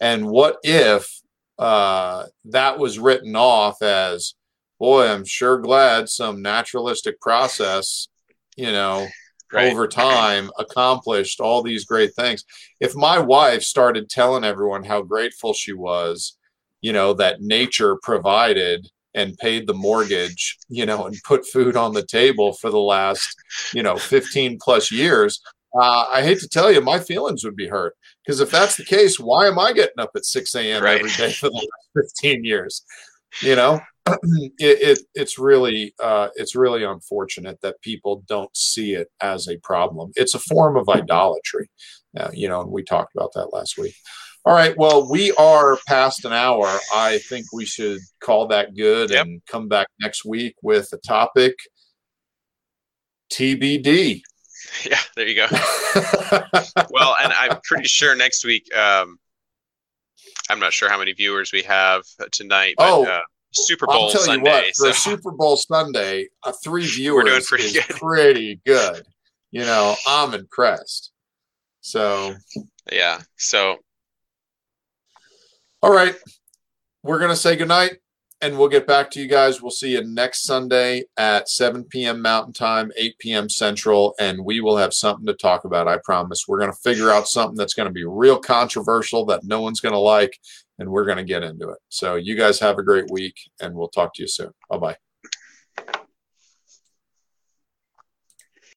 [0.00, 1.20] And what if
[1.58, 4.34] uh, that was written off as,
[4.78, 8.08] boy, I'm sure glad some naturalistic process,
[8.56, 9.08] you know,
[9.52, 9.72] right.
[9.72, 12.44] over time accomplished all these great things.
[12.80, 16.36] If my wife started telling everyone how grateful she was,
[16.80, 21.92] you know, that nature provided and paid the mortgage, you know, and put food on
[21.92, 23.34] the table for the last,
[23.74, 25.40] you know, 15 plus years,
[25.78, 28.84] uh, I hate to tell you, my feelings would be hurt because if that's the
[28.84, 30.82] case, why am I getting up at 6 a.m.
[30.82, 30.98] Right.
[30.98, 32.84] every day for the last 15 years?
[33.42, 39.08] You know, it, it, it's really uh, it's really unfortunate that people don't see it
[39.20, 40.10] as a problem.
[40.16, 41.70] It's a form of idolatry,
[42.16, 43.94] uh, you know, and we talked about that last week.
[44.44, 44.74] All right.
[44.78, 46.66] Well, we are past an hour.
[46.94, 49.26] I think we should call that good yep.
[49.26, 51.54] and come back next week with a topic
[53.30, 54.22] TBD.
[54.88, 55.46] Yeah, there you go.
[56.90, 59.18] well, and I'm pretty sure next week, um,
[60.50, 62.02] I'm not sure how many viewers we have
[62.32, 63.20] tonight, but oh, uh,
[63.52, 64.38] Super Bowl I'll tell Sunday.
[64.38, 64.92] You what, for so.
[64.92, 67.96] Super Bowl Sunday, uh, three viewers We're doing pretty is good.
[67.96, 69.02] pretty good.
[69.50, 71.12] You know, I'm impressed.
[71.80, 72.34] So,
[72.92, 73.20] yeah.
[73.36, 73.76] So,
[75.82, 76.14] all right.
[77.02, 77.98] We're going to say goodnight
[78.40, 79.60] and we'll get back to you guys.
[79.60, 82.22] We'll see you next Sunday at 7 p.m.
[82.22, 83.48] Mountain Time, 8 p.m.
[83.48, 85.88] Central, and we will have something to talk about.
[85.88, 86.46] I promise.
[86.46, 89.80] We're going to figure out something that's going to be real controversial that no one's
[89.80, 90.38] going to like,
[90.78, 91.78] and we're going to get into it.
[91.88, 94.52] So, you guys have a great week, and we'll talk to you soon.
[94.70, 95.07] Bye bye.